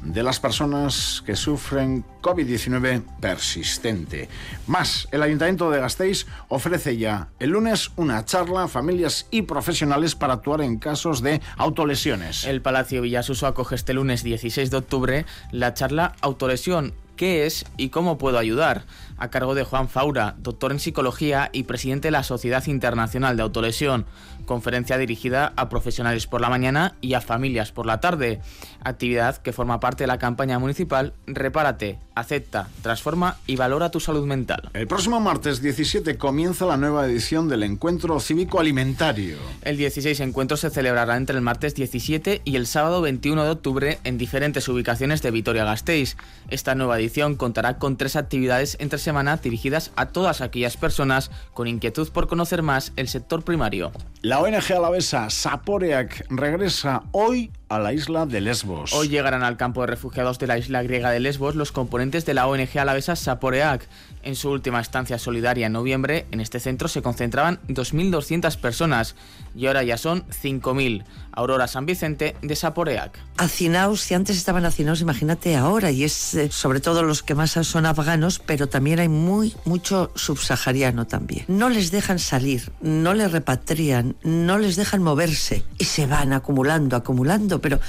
de 0.04 0.24
las 0.24 0.40
personas 0.40 1.24
que 1.26 1.36
sufren 1.36 2.06
COVID-19 2.22 3.04
persistente. 3.20 4.30
Más, 4.68 5.08
el 5.12 5.24
Ayuntamiento 5.24 5.70
de 5.72 5.80
Gasteiz 5.80 6.26
ofrece 6.50 6.98
ya 6.98 7.30
el 7.40 7.52
lunes 7.52 7.92
una 7.96 8.24
charla 8.26 8.64
a 8.64 8.68
familias 8.68 9.28
y 9.32 9.44
profesionales 9.44 10.16
para 10.16 10.34
actuar 10.34 10.62
en 10.62 10.78
casos 10.78 11.22
de 11.22 11.42
autolesiones. 11.58 12.46
El 12.46 12.62
Palacio 12.62 13.02
Villasuso 13.02 13.48
acoge 13.48 13.76
este 13.76 13.94
lunes 13.94 14.24
16 14.24 14.72
de 14.72 14.78
octubre 14.78 15.26
la 15.52 15.74
charla 15.74 16.14
Autolesión 16.22 16.94
qué 17.18 17.46
es 17.46 17.66
y 17.76 17.90
cómo 17.90 18.18
puedo 18.18 18.38
ayudar, 18.38 18.86
a 19.18 19.30
cargo 19.30 19.56
de 19.56 19.64
Juan 19.64 19.90
Faura, 19.90 20.36
doctor 20.40 20.72
en 20.72 20.80
psicología 20.80 21.50
y 21.54 21.64
presidente 21.64 22.08
de 22.08 22.12
la 22.12 22.24
Sociedad 22.24 22.66
Internacional 22.68 23.38
de 23.38 23.44
Autolesión, 23.44 24.06
conferencia 24.46 24.98
dirigida 24.98 25.54
a 25.56 25.70
profesionales 25.70 26.28
por 26.28 26.42
la 26.42 26.50
mañana 26.50 26.96
y 27.02 27.14
a 27.14 27.22
familias 27.22 27.72
por 27.72 27.86
la 27.86 28.00
tarde, 28.00 28.42
actividad 28.84 29.38
que 29.38 29.54
forma 29.54 29.80
parte 29.80 30.04
de 30.04 30.08
la 30.08 30.18
campaña 30.18 30.60
municipal 30.60 31.14
Repárate, 31.28 32.00
acepta, 32.16 32.70
transforma 32.82 33.38
y 33.46 33.56
valora 33.56 33.92
tu 33.92 34.00
salud 34.00 34.26
mental. 34.26 34.70
El 34.74 34.88
próximo 34.88 35.20
martes 35.20 35.62
17 35.62 36.18
comienza 36.18 36.66
la 36.66 36.78
nueva 36.78 37.06
edición 37.06 37.48
del 37.50 37.64
Encuentro 37.64 38.20
Cívico 38.20 38.60
Alimentario. 38.60 39.38
El 39.62 39.78
16 39.78 40.20
encuentro 40.22 40.58
se 40.58 40.70
celebrará 40.70 41.18
entre 41.18 41.36
el 41.36 41.42
martes 41.42 41.76
17 41.76 42.42
y 42.44 42.56
el 42.56 42.68
sábado 42.68 43.02
21 43.02 43.44
de 43.44 43.50
octubre 43.50 44.00
en 44.04 44.18
diferentes 44.18 44.68
ubicaciones 44.68 45.22
de 45.22 45.32
Vitoria-Gasteiz. 45.32 46.16
Esta 46.50 46.76
nueva 46.76 46.98
edición 47.00 47.36
contará 47.36 47.78
con 47.78 47.98
tres 47.98 48.16
actividades 48.16 48.78
entre 48.80 49.00
semana 49.08 49.38
dirigidas 49.38 49.92
a 49.96 50.08
todas 50.08 50.42
aquellas 50.42 50.76
personas 50.76 51.32
con 51.54 51.68
inquietud 51.68 52.10
por 52.10 52.28
conocer 52.28 52.62
más 52.62 52.92
el 52.98 53.08
sector 53.08 53.42
primario. 53.42 53.94
La 54.22 54.42
ONG 54.42 54.74
alavesa 54.76 55.30
Saporeac 55.30 56.26
regresa 56.30 57.04
hoy 57.14 57.52
a 57.70 57.80
la 57.80 57.94
isla 57.94 58.26
de 58.26 58.42
Lesbos. 58.42 58.94
Hoy 58.94 59.10
llegarán 59.10 59.44
al 59.44 59.58
campo 59.58 59.82
de 59.82 59.88
refugiados 59.88 60.40
de 60.40 60.48
la 60.48 60.58
isla 60.58 60.84
griega 60.84 61.12
de 61.12 61.20
Lesbos 61.20 61.56
los 61.56 61.72
componentes 61.72 62.26
de 62.26 62.34
la 62.34 62.48
ONG 62.48 62.78
alavesa 62.78 63.16
Saporeac. 63.16 63.88
En 64.24 64.36
su 64.36 64.50
última 64.50 64.82
estancia 64.82 65.18
solidaria 65.20 65.68
en 65.68 65.74
noviembre, 65.74 66.26
en 66.32 66.42
este 66.42 66.60
centro 66.60 66.88
se 66.88 67.02
concentraban 67.02 67.60
2.200 67.68 68.58
personas 68.60 69.16
y 69.56 69.68
ahora 69.68 69.84
ya 69.84 69.98
son 69.98 70.26
5.000. 70.28 71.04
Aurora 71.32 71.68
San 71.68 71.86
Vicente 71.86 72.36
de 72.42 72.56
Saporeac. 72.56 73.20
Hacinaos, 73.38 74.02
si 74.02 74.16
antes 74.16 74.38
estaban 74.38 74.66
hacinaos, 74.66 75.02
imagínate 75.02 75.56
ahora, 75.56 75.92
y 75.92 76.04
es 76.04 76.34
eh, 76.34 76.50
sobre 76.52 76.80
todo 76.80 77.04
los 77.04 77.22
que 77.22 77.36
más 77.36 77.52
son 77.52 77.86
afganos, 77.86 78.40
pero 78.40 78.68
también 78.68 79.00
hay 79.00 79.08
muy, 79.08 79.56
mucho 79.64 80.12
subsahariano 80.16 81.06
también. 81.06 81.46
No 81.48 81.70
les 81.70 81.92
dejan 81.92 82.18
salir, 82.18 82.72
no 82.82 83.14
les 83.14 83.32
repatrian, 83.32 84.16
no 84.24 84.58
les 84.58 84.78
dejan 84.78 85.04
moverse 85.04 85.64
y 85.78 85.86
se 85.86 86.08
van 86.08 86.34
acumulando, 86.34 86.96
acumulando, 86.96 87.57
pero 87.60 87.80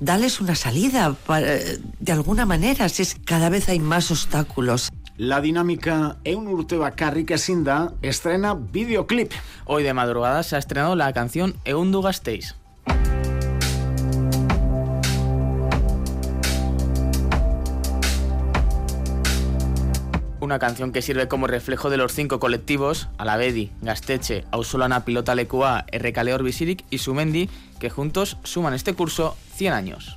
dales 0.00 0.40
una 0.40 0.54
salida 0.54 1.14
de 1.98 2.12
alguna 2.12 2.46
manera, 2.46 2.88
si 2.88 3.02
es 3.02 3.16
cada 3.24 3.48
vez 3.48 3.68
hay 3.68 3.80
más 3.80 4.10
obstáculos. 4.10 4.90
La 5.16 5.40
dinámica 5.40 6.18
Eun 6.22 6.46
Urteba 6.46 6.94
Sinda 7.36 7.92
estrena 8.02 8.54
videoclip. 8.54 9.32
Hoy 9.64 9.82
de 9.82 9.92
madrugada 9.92 10.42
se 10.44 10.54
ha 10.54 10.60
estrenado 10.60 10.94
la 10.94 11.12
canción 11.12 11.56
Eundu 11.64 12.02
Gasteiz. 12.02 12.54
Una 20.48 20.58
canción 20.58 20.92
que 20.92 21.02
sirve 21.02 21.28
como 21.28 21.46
reflejo 21.46 21.90
de 21.90 21.98
los 21.98 22.14
cinco 22.14 22.40
colectivos, 22.40 23.10
Alavedi, 23.18 23.70
Gasteche, 23.82 24.46
Ausolana 24.50 25.04
Pilota 25.04 25.34
Lecua, 25.34 25.84
Errecaleor 25.92 26.42
Visirik 26.42 26.86
y 26.88 26.96
Sumendi, 26.96 27.50
que 27.78 27.90
juntos 27.90 28.38
suman 28.44 28.72
este 28.72 28.94
curso 28.94 29.36
100 29.56 29.72
años. 29.74 30.16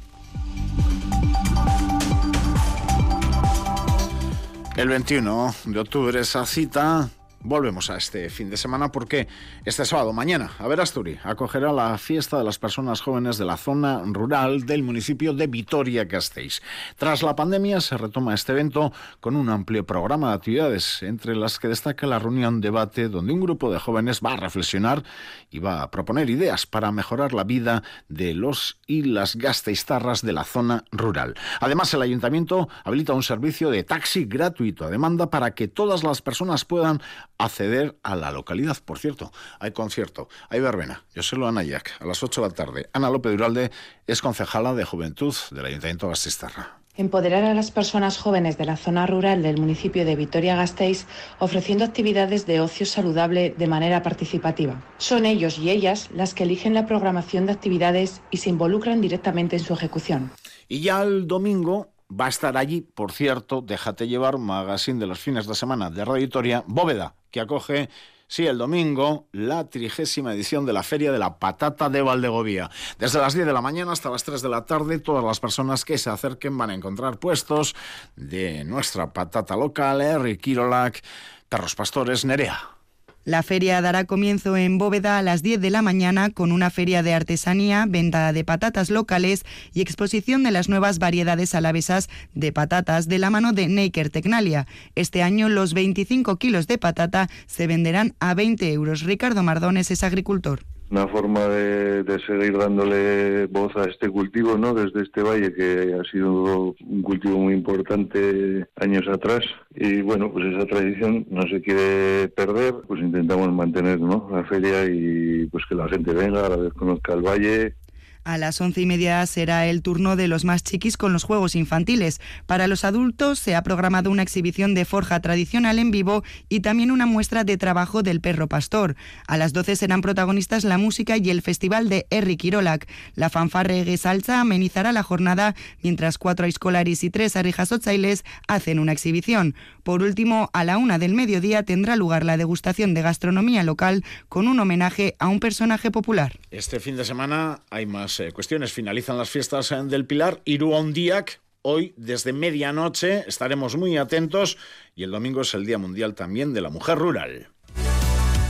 El 4.77 4.87
21 4.87 5.53
de 5.65 5.79
octubre 5.81 6.21
esa 6.21 6.45
cita 6.45 7.09
Volvemos 7.43 7.89
a 7.89 7.97
este 7.97 8.29
fin 8.29 8.51
de 8.51 8.57
semana 8.57 8.91
porque 8.91 9.27
este 9.65 9.83
sábado, 9.83 10.13
mañana, 10.13 10.51
a 10.59 10.67
ver 10.67 10.79
Asturi, 10.79 11.17
acogerá 11.23 11.73
la 11.73 11.97
fiesta 11.97 12.37
de 12.37 12.43
las 12.43 12.59
personas 12.59 13.01
jóvenes 13.01 13.39
de 13.39 13.45
la 13.45 13.57
zona 13.57 14.03
rural 14.05 14.67
del 14.67 14.83
municipio 14.83 15.33
de 15.33 15.47
Vitoria-Gasteiz. 15.47 16.61
Tras 16.97 17.23
la 17.23 17.35
pandemia 17.35 17.81
se 17.81 17.97
retoma 17.97 18.35
este 18.35 18.51
evento 18.51 18.93
con 19.19 19.35
un 19.35 19.49
amplio 19.49 19.83
programa 19.87 20.29
de 20.29 20.35
actividades, 20.35 21.01
entre 21.01 21.35
las 21.35 21.57
que 21.57 21.67
destaca 21.67 22.05
la 22.05 22.19
reunión 22.19 22.61
debate 22.61 23.09
donde 23.09 23.33
un 23.33 23.41
grupo 23.41 23.71
de 23.73 23.79
jóvenes 23.79 24.21
va 24.23 24.33
a 24.33 24.37
reflexionar 24.37 25.03
y 25.49 25.57
va 25.57 25.81
a 25.81 25.89
proponer 25.89 26.29
ideas 26.29 26.67
para 26.67 26.91
mejorar 26.91 27.33
la 27.33 27.43
vida 27.43 27.81
de 28.07 28.35
los 28.35 28.77
y 28.85 29.01
las 29.01 29.35
gasteiztarras 29.35 30.21
de 30.21 30.33
la 30.33 30.43
zona 30.43 30.85
rural. 30.91 31.33
Además, 31.59 31.91
el 31.95 32.03
ayuntamiento 32.03 32.69
habilita 32.83 33.13
un 33.13 33.23
servicio 33.23 33.71
de 33.71 33.83
taxi 33.83 34.25
gratuito 34.25 34.85
a 34.85 34.91
demanda 34.91 35.31
para 35.31 35.55
que 35.55 35.67
todas 35.67 36.03
las 36.03 36.21
personas 36.21 36.65
puedan 36.65 37.01
acceder 37.45 37.97
a 38.03 38.15
la 38.15 38.31
localidad. 38.31 38.77
Por 38.83 38.99
cierto, 38.99 39.31
hay 39.59 39.71
concierto, 39.71 40.29
hay 40.49 40.59
verbena. 40.59 41.03
Yo 41.15 41.23
soy 41.23 41.43
Ana 41.43 41.63
Yac, 41.63 41.91
a 41.99 42.05
las 42.05 42.23
8 42.23 42.41
de 42.41 42.47
la 42.47 42.53
tarde. 42.53 42.89
Ana 42.93 43.09
López 43.09 43.31
Duralde 43.31 43.71
es 44.07 44.21
concejala 44.21 44.73
de 44.73 44.83
Juventud 44.83 45.35
del 45.51 45.65
Ayuntamiento 45.65 46.07
de 46.07 46.11
Gastistarra. 46.11 46.77
Empoderar 46.97 47.45
a 47.45 47.53
las 47.53 47.71
personas 47.71 48.17
jóvenes 48.17 48.57
de 48.57 48.65
la 48.65 48.75
zona 48.75 49.07
rural 49.07 49.43
del 49.43 49.57
municipio 49.57 50.03
de 50.03 50.17
Vitoria-Gasteiz 50.17 51.05
ofreciendo 51.39 51.85
actividades 51.85 52.45
de 52.45 52.59
ocio 52.59 52.85
saludable 52.85 53.55
de 53.57 53.67
manera 53.67 54.03
participativa. 54.03 54.83
Son 54.97 55.25
ellos 55.25 55.57
y 55.57 55.69
ellas 55.69 56.09
las 56.13 56.33
que 56.33 56.43
eligen 56.43 56.73
la 56.73 56.85
programación 56.85 57.45
de 57.45 57.53
actividades 57.53 58.21
y 58.29 58.37
se 58.37 58.49
involucran 58.49 58.99
directamente 58.99 59.55
en 59.55 59.63
su 59.63 59.73
ejecución. 59.73 60.31
Y 60.67 60.81
ya 60.81 61.01
el 61.01 61.27
domingo 61.27 61.87
va 62.11 62.25
a 62.25 62.29
estar 62.29 62.57
allí, 62.57 62.81
por 62.81 63.11
cierto, 63.11 63.61
déjate 63.61 64.07
llevar, 64.07 64.37
magazine 64.37 64.99
de 64.99 65.07
los 65.07 65.19
fines 65.19 65.47
de 65.47 65.55
semana 65.55 65.89
de 65.89 66.05
Radio 66.05 66.63
Bóveda, 66.67 67.15
que 67.31 67.39
acoge 67.39 67.89
Sí, 68.31 68.47
el 68.47 68.57
domingo, 68.57 69.27
la 69.33 69.69
trigésima 69.69 70.33
edición 70.33 70.65
de 70.65 70.71
la 70.71 70.83
Feria 70.83 71.11
de 71.11 71.19
la 71.19 71.37
Patata 71.37 71.89
de 71.89 72.01
Valdegovía. 72.01 72.69
Desde 72.97 73.19
las 73.19 73.33
10 73.33 73.45
de 73.45 73.51
la 73.51 73.59
mañana 73.59 73.91
hasta 73.91 74.09
las 74.09 74.23
3 74.23 74.41
de 74.41 74.47
la 74.47 74.65
tarde, 74.65 74.99
todas 74.99 75.21
las 75.21 75.41
personas 75.41 75.83
que 75.83 75.97
se 75.97 76.09
acerquen 76.09 76.57
van 76.57 76.69
a 76.69 76.73
encontrar 76.73 77.19
puestos 77.19 77.75
de 78.15 78.63
nuestra 78.63 79.11
patata 79.11 79.57
local, 79.57 79.99
Henry 79.99 80.37
Kirolak, 80.37 81.03
Perros 81.49 81.75
Pastores, 81.75 82.23
Nerea. 82.23 82.80
La 83.23 83.43
feria 83.43 83.79
dará 83.81 84.05
comienzo 84.05 84.57
en 84.57 84.79
Bóveda 84.79 85.19
a 85.19 85.21
las 85.21 85.43
10 85.43 85.61
de 85.61 85.69
la 85.69 85.83
mañana 85.83 86.31
con 86.31 86.51
una 86.51 86.71
feria 86.71 87.03
de 87.03 87.13
artesanía, 87.13 87.85
venta 87.87 88.33
de 88.33 88.43
patatas 88.43 88.89
locales 88.89 89.45
y 89.73 89.81
exposición 89.81 90.41
de 90.41 90.49
las 90.49 90.69
nuevas 90.69 90.97
variedades 90.97 91.53
alavesas 91.53 92.09
de 92.33 92.51
patatas 92.51 93.07
de 93.07 93.19
la 93.19 93.29
mano 93.29 93.53
de 93.53 93.67
Naker 93.67 94.09
Tecnalia. 94.09 94.65
Este 94.95 95.21
año 95.21 95.49
los 95.49 95.75
25 95.75 96.37
kilos 96.37 96.65
de 96.65 96.79
patata 96.79 97.29
se 97.45 97.67
venderán 97.67 98.15
a 98.19 98.33
20 98.33 98.73
euros. 98.73 99.03
Ricardo 99.03 99.43
Mardones 99.43 99.91
es 99.91 100.03
agricultor 100.03 100.65
una 100.91 101.07
forma 101.07 101.47
de, 101.47 102.19
seguir 102.27 102.57
dándole 102.57 103.47
voz 103.47 103.75
a 103.77 103.85
este 103.85 104.09
cultivo, 104.09 104.57
¿no? 104.57 104.73
Desde 104.73 105.01
este 105.01 105.23
valle 105.23 105.53
que 105.53 105.95
ha 105.99 106.03
sido 106.11 106.75
un 106.85 107.01
cultivo 107.01 107.39
muy 107.39 107.53
importante 107.53 108.67
años 108.75 109.07
atrás 109.07 109.39
y 109.73 110.01
bueno, 110.01 110.31
pues 110.31 110.53
esa 110.53 110.65
tradición 110.65 111.25
no 111.29 111.43
se 111.43 111.61
quiere 111.61 112.27
perder, 112.27 112.75
pues 112.87 113.01
intentamos 113.01 113.51
mantener, 113.53 114.01
¿no? 114.01 114.27
La 114.31 114.43
feria 114.43 114.83
y 114.85 115.47
pues 115.47 115.65
que 115.67 115.75
la 115.75 115.87
gente 115.87 116.13
venga, 116.13 116.45
a 116.45 116.49
la 116.49 116.57
vez 116.57 116.73
conozca 116.73 117.13
el 117.13 117.21
valle 117.21 117.75
a 118.23 118.37
las 118.37 118.61
once 118.61 118.81
y 118.81 118.85
media 118.85 119.25
será 119.25 119.67
el 119.67 119.81
turno 119.81 120.15
de 120.15 120.27
los 120.27 120.45
más 120.45 120.63
chiquis 120.63 120.97
con 120.97 121.13
los 121.13 121.23
juegos 121.23 121.55
infantiles. 121.55 122.21
Para 122.45 122.67
los 122.67 122.83
adultos 122.83 123.39
se 123.39 123.55
ha 123.55 123.63
programado 123.63 124.11
una 124.11 124.21
exhibición 124.21 124.73
de 124.73 124.85
forja 124.85 125.19
tradicional 125.19 125.79
en 125.79 125.91
vivo 125.91 126.23
y 126.49 126.59
también 126.59 126.91
una 126.91 127.05
muestra 127.05 127.43
de 127.43 127.57
trabajo 127.57 128.03
del 128.03 128.21
perro 128.21 128.47
pastor. 128.47 128.95
A 129.27 129.37
las 129.37 129.53
doce 129.53 129.75
serán 129.75 130.01
protagonistas 130.01 130.63
la 130.63 130.77
música 130.77 131.17
y 131.17 131.29
el 131.29 131.41
festival 131.41 131.89
de 131.89 132.05
Erri 132.09 132.37
Kirolak. 132.37 132.87
La 133.15 133.29
fanfarre 133.29 133.97
salsa 133.97 134.41
amenizará 134.41 134.91
la 134.91 135.03
jornada 135.03 135.55
mientras 135.81 136.17
cuatro 136.17 136.45
escolaris 136.45 137.03
y 137.03 137.09
tres 137.09 137.35
arijasotzailes 137.35 138.23
hacen 138.47 138.79
una 138.79 138.91
exhibición. 138.91 139.55
Por 139.83 140.03
último, 140.03 140.49
a 140.53 140.63
la 140.63 140.77
una 140.77 140.99
del 140.99 141.15
mediodía 141.15 141.63
tendrá 141.63 141.95
lugar 141.95 142.23
la 142.23 142.37
degustación 142.37 142.93
de 142.93 143.01
gastronomía 143.01 143.63
local 143.63 144.03
con 144.29 144.47
un 144.47 144.59
homenaje 144.59 145.15
a 145.19 145.27
un 145.27 145.39
personaje 145.39 145.91
popular. 145.91 146.39
Este 146.51 146.79
fin 146.79 146.95
de 146.95 147.05
semana 147.05 147.61
hay 147.69 147.85
más 147.85 148.10
eh, 148.19 148.31
cuestiones. 148.31 148.73
Finalizan 148.73 149.17
las 149.17 149.29
fiestas 149.29 149.71
eh, 149.71 149.81
del 149.83 150.05
Pilar. 150.05 150.41
Iruondiak, 150.45 151.41
hoy 151.61 151.93
desde 151.97 152.33
medianoche 152.33 153.23
estaremos 153.27 153.75
muy 153.75 153.97
atentos 153.97 154.57
y 154.95 155.03
el 155.03 155.11
domingo 155.11 155.41
es 155.41 155.53
el 155.53 155.65
Día 155.65 155.77
Mundial 155.77 156.15
también 156.15 156.53
de 156.53 156.61
la 156.61 156.69
Mujer 156.69 156.97
Rural. 156.97 157.49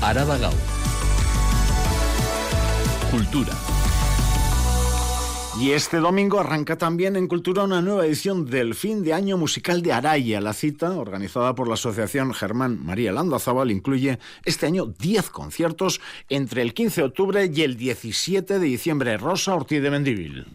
Araba 0.01 0.37
Gau. 0.37 0.53
Cultura. 3.11 3.80
Y 5.61 5.73
este 5.73 5.97
domingo 5.97 6.39
arranca 6.39 6.75
también 6.75 7.15
en 7.15 7.27
Cultura 7.27 7.63
una 7.63 7.83
nueva 7.83 8.03
edición 8.03 8.47
del 8.47 8.73
fin 8.73 9.03
de 9.03 9.13
año 9.13 9.37
musical 9.37 9.83
de 9.83 9.93
Araya. 9.93 10.41
La 10.41 10.53
cita, 10.53 10.93
organizada 10.93 11.53
por 11.53 11.67
la 11.67 11.75
Asociación 11.75 12.33
Germán 12.33 12.83
María 12.83 13.11
Landazábal, 13.11 13.69
incluye 13.69 14.17
este 14.43 14.65
año 14.65 14.87
10 14.87 15.29
conciertos 15.29 16.01
entre 16.29 16.63
el 16.63 16.73
15 16.73 17.01
de 17.01 17.07
octubre 17.07 17.51
y 17.53 17.61
el 17.61 17.77
17 17.77 18.57
de 18.57 18.65
diciembre. 18.65 19.17
Rosa 19.17 19.53
Ortiz 19.53 19.83
de 19.83 19.91
Mendivil. 19.91 20.47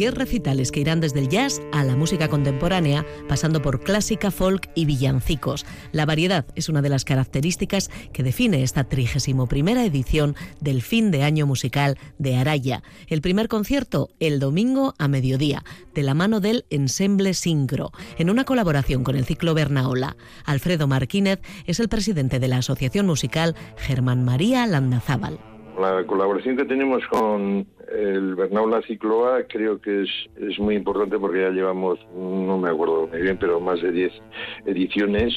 10 0.00 0.14
recitales 0.14 0.72
que 0.72 0.80
irán 0.80 1.00
desde 1.00 1.20
el 1.20 1.28
jazz 1.28 1.60
a 1.72 1.84
la 1.84 1.94
música 1.94 2.28
contemporánea, 2.28 3.04
pasando 3.28 3.60
por 3.60 3.80
clásica, 3.80 4.30
folk 4.30 4.70
y 4.74 4.86
villancicos. 4.86 5.66
La 5.92 6.06
variedad 6.06 6.46
es 6.54 6.70
una 6.70 6.80
de 6.80 6.88
las 6.88 7.04
características 7.04 7.90
que 8.10 8.22
define 8.22 8.62
esta 8.62 8.84
31 8.84 9.44
edición 9.82 10.36
del 10.58 10.80
fin 10.80 11.10
de 11.10 11.22
año 11.22 11.46
musical 11.46 11.98
de 12.16 12.36
Araya. 12.36 12.82
El 13.08 13.20
primer 13.20 13.48
concierto, 13.48 14.08
el 14.20 14.40
domingo 14.40 14.94
a 14.98 15.06
mediodía, 15.06 15.64
de 15.92 16.02
la 16.02 16.14
mano 16.14 16.40
del 16.40 16.64
Ensemble 16.70 17.34
Sincro, 17.34 17.90
en 18.16 18.30
una 18.30 18.44
colaboración 18.44 19.04
con 19.04 19.16
el 19.16 19.26
ciclo 19.26 19.52
Bernaola. 19.52 20.16
Alfredo 20.46 20.86
Marquínez 20.86 21.40
es 21.66 21.78
el 21.78 21.90
presidente 21.90 22.40
de 22.40 22.48
la 22.48 22.56
Asociación 22.56 23.04
Musical 23.04 23.54
Germán 23.76 24.24
María 24.24 24.66
Landazábal. 24.66 25.38
La 25.78 26.06
colaboración 26.06 26.56
que 26.56 26.64
tenemos 26.64 27.02
con 27.10 27.66
el 27.90 28.34
Bernaula 28.34 28.82
Cicloa 28.82 29.44
creo 29.48 29.80
que 29.80 30.02
es, 30.02 30.10
es 30.36 30.58
muy 30.58 30.76
importante 30.76 31.18
porque 31.18 31.40
ya 31.42 31.50
llevamos, 31.50 31.98
no 32.14 32.58
me 32.58 32.70
acuerdo 32.70 33.06
muy 33.06 33.20
bien, 33.20 33.38
pero 33.38 33.60
más 33.60 33.80
de 33.82 33.90
10 33.92 34.12
ediciones 34.66 35.34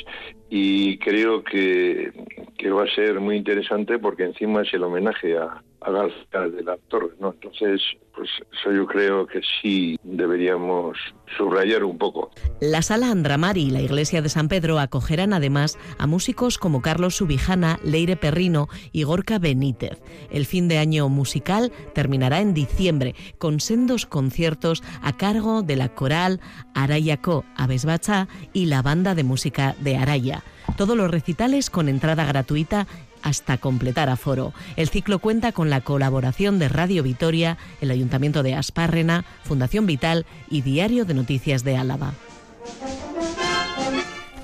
y 0.50 0.98
creo 1.00 1.44
que, 1.44 2.12
que 2.58 2.70
va 2.70 2.84
a 2.84 2.96
ser 2.96 3.20
muy 3.20 3.38
interesante 3.38 3.98
porque 3.98 4.26
encima 4.26 4.62
es 4.62 4.74
el 4.74 4.84
homenaje 4.84 5.38
a, 5.38 5.63
a 5.82 5.92
García 5.92 6.42
del 6.56 6.70
actor, 6.70 7.16
¿no? 7.20 7.34
Entonces, 7.34 7.82
pues 8.16 8.30
eso 8.52 8.72
yo 8.72 8.86
creo 8.86 9.26
que 9.26 9.42
sí 9.62 9.98
deberíamos 10.04 10.98
subrayar 11.38 11.84
un 11.84 11.98
poco. 11.98 12.32
La 12.62 12.82
sala 12.82 13.10
Andramari 13.10 13.63
y 13.63 13.72
la 13.72 13.82
iglesia 13.82 14.22
de 14.22 14.30
San 14.30 14.48
Pedro 14.48 14.80
acogerán 14.80 15.34
además 15.34 15.78
a 15.98 16.08
músicos 16.08 16.58
como 16.58 16.82
Carlos 16.82 17.16
Subijana, 17.16 17.80
Leire 17.84 18.16
Perrino 18.16 18.68
y 18.92 19.04
Gorka 19.04 19.39
Benítez. 19.39 20.02
El 20.30 20.46
fin 20.46 20.68
de 20.68 20.78
año 20.78 21.10
musical 21.10 21.72
terminará 21.94 22.39
en 22.43 22.53
diciembre 22.53 23.15
con 23.39 23.60
sendos 23.60 24.06
conciertos 24.06 24.84
a 25.01 25.17
cargo 25.17 25.63
de 25.63 25.75
la 25.75 25.89
coral 25.89 26.39
Arayako 26.75 27.43
Abesbacha 27.58 28.27
y 28.53 28.67
la 28.67 28.84
banda 28.84 29.15
de 29.15 29.23
música 29.23 29.75
de 29.79 29.97
Araya. 29.97 30.43
Todos 30.77 30.95
los 30.95 31.10
recitales 31.10 31.71
con 31.71 31.89
entrada 31.89 32.25
gratuita 32.25 32.86
hasta 33.23 33.58
completar 33.58 34.10
aforo. 34.10 34.53
El 34.75 34.89
ciclo 34.89 35.17
cuenta 35.19 35.51
con 35.53 35.69
la 35.69 35.82
colaboración 35.82 36.60
de 36.60 36.69
Radio 36.69 37.01
Vitoria, 37.01 37.58
el 37.82 37.89
Ayuntamiento 37.89 38.43
de 38.43 38.53
Aspárrena, 38.53 39.25
Fundación 39.43 39.88
Vital 39.88 40.25
y 40.49 40.62
Diario 40.62 41.06
de 41.06 41.13
Noticias 41.15 41.63
de 41.63 41.77
Álava. 41.77 42.13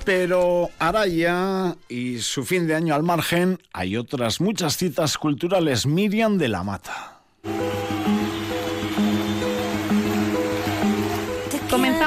Pero 0.06 0.70
Araya 0.80 1.76
y 1.88 2.20
su 2.20 2.44
fin 2.44 2.66
de 2.66 2.74
año 2.74 2.96
al 2.96 3.04
margen, 3.04 3.60
hay 3.74 3.96
otras 3.96 4.42
muchas 4.42 4.76
citas 4.78 5.18
culturales. 5.18 5.86
Miriam 5.86 6.38
de 6.38 6.48
la 6.48 6.64
Mata. 6.64 7.20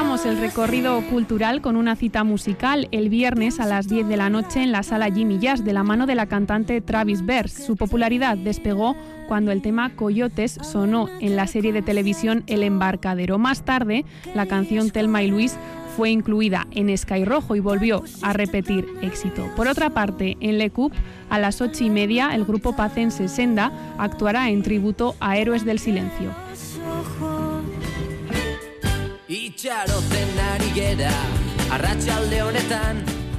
Comenzamos 0.03 0.35
el 0.35 0.41
recorrido 0.41 1.01
cultural 1.09 1.61
con 1.61 1.77
una 1.77 1.95
cita 1.95 2.25
musical 2.25 2.89
el 2.91 3.07
viernes 3.07 3.61
a 3.61 3.65
las 3.65 3.87
10 3.87 4.09
de 4.09 4.17
la 4.17 4.29
noche 4.29 4.61
en 4.61 4.73
la 4.73 4.83
sala 4.83 5.09
Jimmy 5.09 5.39
Jazz 5.39 5.63
de 5.63 5.71
la 5.71 5.83
mano 5.83 6.05
de 6.05 6.13
la 6.13 6.25
cantante 6.25 6.81
Travis 6.81 7.25
Bers. 7.25 7.53
Su 7.53 7.77
popularidad 7.77 8.35
despegó 8.35 8.97
cuando 9.29 9.53
el 9.53 9.61
tema 9.61 9.95
Coyotes 9.95 10.59
sonó 10.61 11.07
en 11.21 11.37
la 11.37 11.47
serie 11.47 11.71
de 11.71 11.81
televisión 11.81 12.43
El 12.47 12.63
Embarcadero. 12.63 13.37
Más 13.37 13.63
tarde, 13.63 14.03
la 14.35 14.45
canción 14.45 14.89
Telma 14.89 15.23
y 15.23 15.29
Luis 15.29 15.55
fue 15.95 16.09
incluida 16.09 16.67
en 16.71 16.95
Sky 16.97 17.23
Rojo 17.23 17.55
y 17.55 17.61
volvió 17.61 18.03
a 18.23 18.33
repetir 18.33 18.85
éxito. 19.01 19.47
Por 19.55 19.69
otra 19.69 19.91
parte, 19.91 20.35
en 20.41 20.57
Le 20.57 20.69
Coup, 20.69 20.91
a 21.29 21.39
las 21.39 21.61
ocho 21.61 21.85
y 21.85 21.89
media, 21.89 22.35
el 22.35 22.43
grupo 22.43 22.75
pacense 22.75 23.29
Senda 23.29 23.71
actuará 23.97 24.49
en 24.49 24.63
tributo 24.63 25.15
a 25.21 25.37
Héroes 25.37 25.63
del 25.63 25.79
Silencio. 25.79 26.31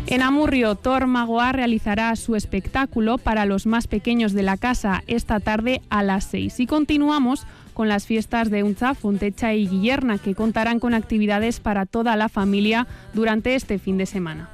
En 0.06 0.22
Amurrio, 0.22 0.74
Thor 0.74 1.06
Magoa 1.06 1.52
realizará 1.52 2.16
su 2.16 2.34
espectáculo 2.34 3.18
para 3.18 3.44
los 3.44 3.66
más 3.66 3.86
pequeños 3.88 4.32
de 4.32 4.42
la 4.42 4.56
casa 4.56 5.02
esta 5.06 5.38
tarde 5.40 5.82
a 5.90 6.02
las 6.02 6.24
6. 6.24 6.60
Y 6.60 6.66
continuamos 6.66 7.46
con 7.74 7.88
las 7.88 8.06
fiestas 8.06 8.50
de 8.50 8.62
Unza, 8.62 8.94
Fontecha 8.94 9.52
y 9.52 9.68
Guillerna, 9.68 10.16
que 10.16 10.34
contarán 10.34 10.80
con 10.80 10.94
actividades 10.94 11.60
para 11.60 11.84
toda 11.84 12.16
la 12.16 12.30
familia 12.30 12.86
durante 13.12 13.54
este 13.54 13.78
fin 13.78 13.98
de 13.98 14.06
semana. 14.06 14.48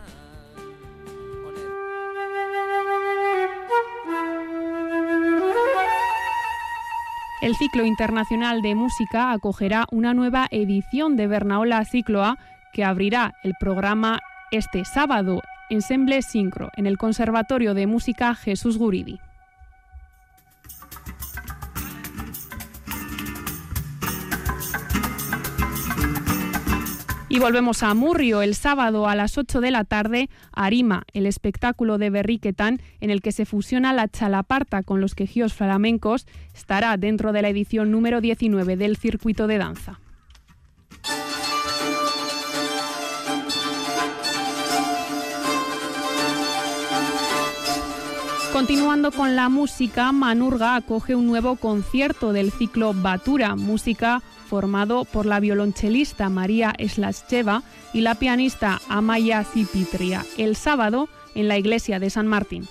El 7.40 7.56
ciclo 7.56 7.86
internacional 7.86 8.60
de 8.60 8.74
música 8.74 9.32
acogerá 9.32 9.86
una 9.90 10.12
nueva 10.12 10.46
edición 10.50 11.16
de 11.16 11.26
Bernaola 11.26 11.82
Cicloa 11.86 12.36
que 12.70 12.84
abrirá 12.84 13.32
el 13.42 13.54
programa 13.58 14.20
este 14.50 14.84
sábado, 14.84 15.40
Ensemble 15.70 16.20
Sincro, 16.20 16.70
en 16.76 16.86
el 16.86 16.98
Conservatorio 16.98 17.72
de 17.72 17.86
Música 17.86 18.34
Jesús 18.34 18.76
Guridi. 18.76 19.20
Y 27.32 27.38
volvemos 27.38 27.84
a 27.84 27.94
Murrio 27.94 28.42
el 28.42 28.56
sábado 28.56 29.06
a 29.06 29.14
las 29.14 29.38
8 29.38 29.60
de 29.60 29.70
la 29.70 29.84
tarde, 29.84 30.28
Arima, 30.50 31.04
el 31.12 31.26
espectáculo 31.26 31.96
de 31.96 32.10
Berriquetán 32.10 32.80
en 33.00 33.10
el 33.10 33.22
que 33.22 33.30
se 33.30 33.46
fusiona 33.46 33.92
la 33.92 34.08
chalaparta 34.08 34.82
con 34.82 35.00
los 35.00 35.14
quejíos 35.14 35.54
flamencos, 35.54 36.26
estará 36.56 36.96
dentro 36.96 37.32
de 37.32 37.42
la 37.42 37.48
edición 37.48 37.92
número 37.92 38.20
19 38.20 38.76
del 38.76 38.96
circuito 38.96 39.46
de 39.46 39.58
danza. 39.58 40.00
Continuando 48.52 49.12
con 49.12 49.36
la 49.36 49.48
música, 49.48 50.10
Manurga 50.10 50.74
acoge 50.74 51.14
un 51.14 51.28
nuevo 51.28 51.54
concierto 51.54 52.32
del 52.32 52.50
ciclo 52.50 52.92
Batura, 52.92 53.54
música 53.54 54.20
formado 54.50 55.04
por 55.04 55.26
la 55.26 55.38
violonchelista 55.38 56.28
María 56.28 56.74
Slascheva 56.76 57.62
y 57.94 58.00
la 58.00 58.16
pianista 58.16 58.80
Amaya 58.88 59.44
Cipitria, 59.44 60.26
el 60.38 60.56
sábado 60.56 61.08
en 61.36 61.46
la 61.46 61.56
iglesia 61.56 62.00
de 62.00 62.10
San 62.10 62.26
Martín. 62.26 62.66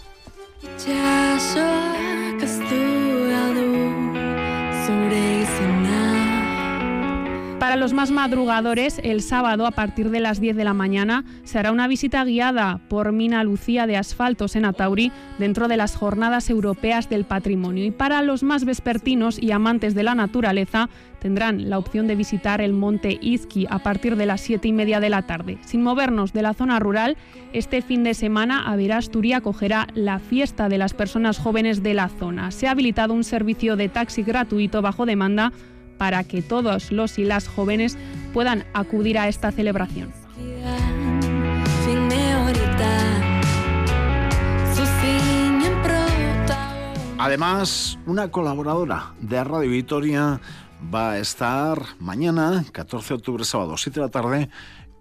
Para 7.69 7.81
los 7.81 7.93
más 7.93 8.09
madrugadores, 8.09 8.99
el 9.03 9.21
sábado 9.21 9.67
a 9.67 9.69
partir 9.69 10.09
de 10.09 10.19
las 10.19 10.41
10 10.41 10.55
de 10.55 10.63
la 10.63 10.73
mañana 10.73 11.23
se 11.43 11.59
hará 11.59 11.71
una 11.71 11.87
visita 11.87 12.23
guiada 12.23 12.81
por 12.89 13.11
Mina 13.11 13.43
Lucía 13.43 13.85
de 13.85 13.95
Asfaltos 13.95 14.55
en 14.55 14.65
Atauri 14.65 15.11
dentro 15.37 15.67
de 15.67 15.77
las 15.77 15.95
Jornadas 15.95 16.49
Europeas 16.49 17.09
del 17.09 17.25
Patrimonio. 17.25 17.85
Y 17.85 17.91
para 17.91 18.23
los 18.23 18.41
más 18.41 18.65
vespertinos 18.65 19.37
y 19.37 19.51
amantes 19.51 19.93
de 19.93 20.01
la 20.01 20.15
naturaleza, 20.15 20.89
tendrán 21.19 21.69
la 21.69 21.77
opción 21.77 22.07
de 22.07 22.15
visitar 22.15 22.59
el 22.59 22.73
monte 22.73 23.19
Izqui 23.21 23.67
a 23.69 23.77
partir 23.77 24.15
de 24.15 24.25
las 24.25 24.41
7 24.41 24.67
y 24.67 24.73
media 24.73 24.99
de 24.99 25.11
la 25.11 25.27
tarde. 25.27 25.59
Sin 25.61 25.83
movernos 25.83 26.33
de 26.33 26.41
la 26.41 26.55
zona 26.55 26.79
rural, 26.79 27.17
este 27.53 27.83
fin 27.83 28.03
de 28.03 28.15
semana 28.15 28.63
Averasturi 28.67 29.33
acogerá 29.33 29.85
la 29.93 30.17
fiesta 30.17 30.69
de 30.69 30.79
las 30.79 30.95
personas 30.95 31.37
jóvenes 31.37 31.83
de 31.83 31.93
la 31.93 32.09
zona. 32.09 32.49
Se 32.49 32.67
ha 32.67 32.71
habilitado 32.71 33.13
un 33.13 33.23
servicio 33.23 33.75
de 33.75 33.89
taxi 33.89 34.23
gratuito 34.23 34.81
bajo 34.81 35.05
demanda 35.05 35.53
para 35.99 36.23
que 36.23 36.41
todos 36.41 36.91
los 36.91 37.19
y 37.19 37.25
las 37.25 37.47
jóvenes 37.47 37.95
puedan 38.33 38.65
acudir 38.73 39.19
a 39.19 39.27
esta 39.27 39.51
celebración. 39.51 40.11
Además, 47.21 47.99
una 48.05 48.31
colaboradora 48.31 49.13
de 49.19 49.43
Radio 49.43 49.69
Vitoria 49.69 50.39
va 50.93 51.11
a 51.11 51.19
estar 51.19 51.77
mañana, 51.99 52.63
14 52.71 53.09
de 53.09 53.15
octubre, 53.15 53.43
sábado, 53.43 53.75
7 53.75 53.99
de 53.99 54.05
la 54.05 54.09
tarde, 54.09 54.49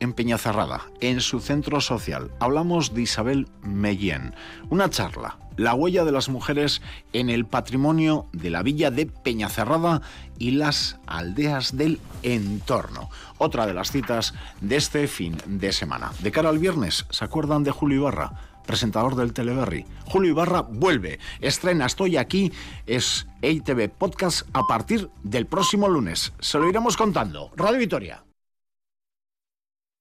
en 0.00 0.12
Peñacerrada, 0.12 0.82
en 1.00 1.20
su 1.20 1.38
centro 1.38 1.80
social. 1.80 2.32
Hablamos 2.40 2.92
de 2.92 3.02
Isabel 3.02 3.48
Mellén. 3.62 4.34
Una 4.68 4.90
charla, 4.90 5.38
la 5.58 5.74
huella 5.74 6.06
de 6.06 6.12
las 6.12 6.30
mujeres 6.30 6.80
en 7.12 7.28
el 7.28 7.44
patrimonio 7.44 8.26
de 8.32 8.48
la 8.48 8.62
villa 8.62 8.90
de 8.90 9.04
Peñacerrada 9.04 10.00
y 10.38 10.52
las 10.52 10.98
aldeas 11.06 11.76
del 11.76 12.00
entorno. 12.22 13.10
Otra 13.36 13.66
de 13.66 13.74
las 13.74 13.90
citas 13.90 14.32
de 14.62 14.76
este 14.76 15.06
fin 15.06 15.36
de 15.44 15.72
semana. 15.72 16.12
De 16.20 16.32
cara 16.32 16.48
al 16.48 16.58
viernes, 16.58 17.04
¿se 17.10 17.24
acuerdan 17.24 17.64
de 17.64 17.72
Julio 17.72 17.98
Ibarra? 17.98 18.32
presentador 18.68 19.16
del 19.16 19.32
Teleberry. 19.32 19.86
Julio 20.04 20.32
Ibarra 20.32 20.60
vuelve, 20.60 21.18
estrena 21.40 21.86
Estoy 21.86 22.18
aquí, 22.18 22.52
es 22.86 23.26
EITV 23.40 23.88
Podcast 23.88 24.46
a 24.52 24.66
partir 24.66 25.08
del 25.22 25.46
próximo 25.46 25.88
lunes. 25.88 26.34
Se 26.38 26.58
lo 26.58 26.68
iremos 26.68 26.98
contando. 26.98 27.50
Radio 27.56 27.78
Vitoria. 27.78 28.27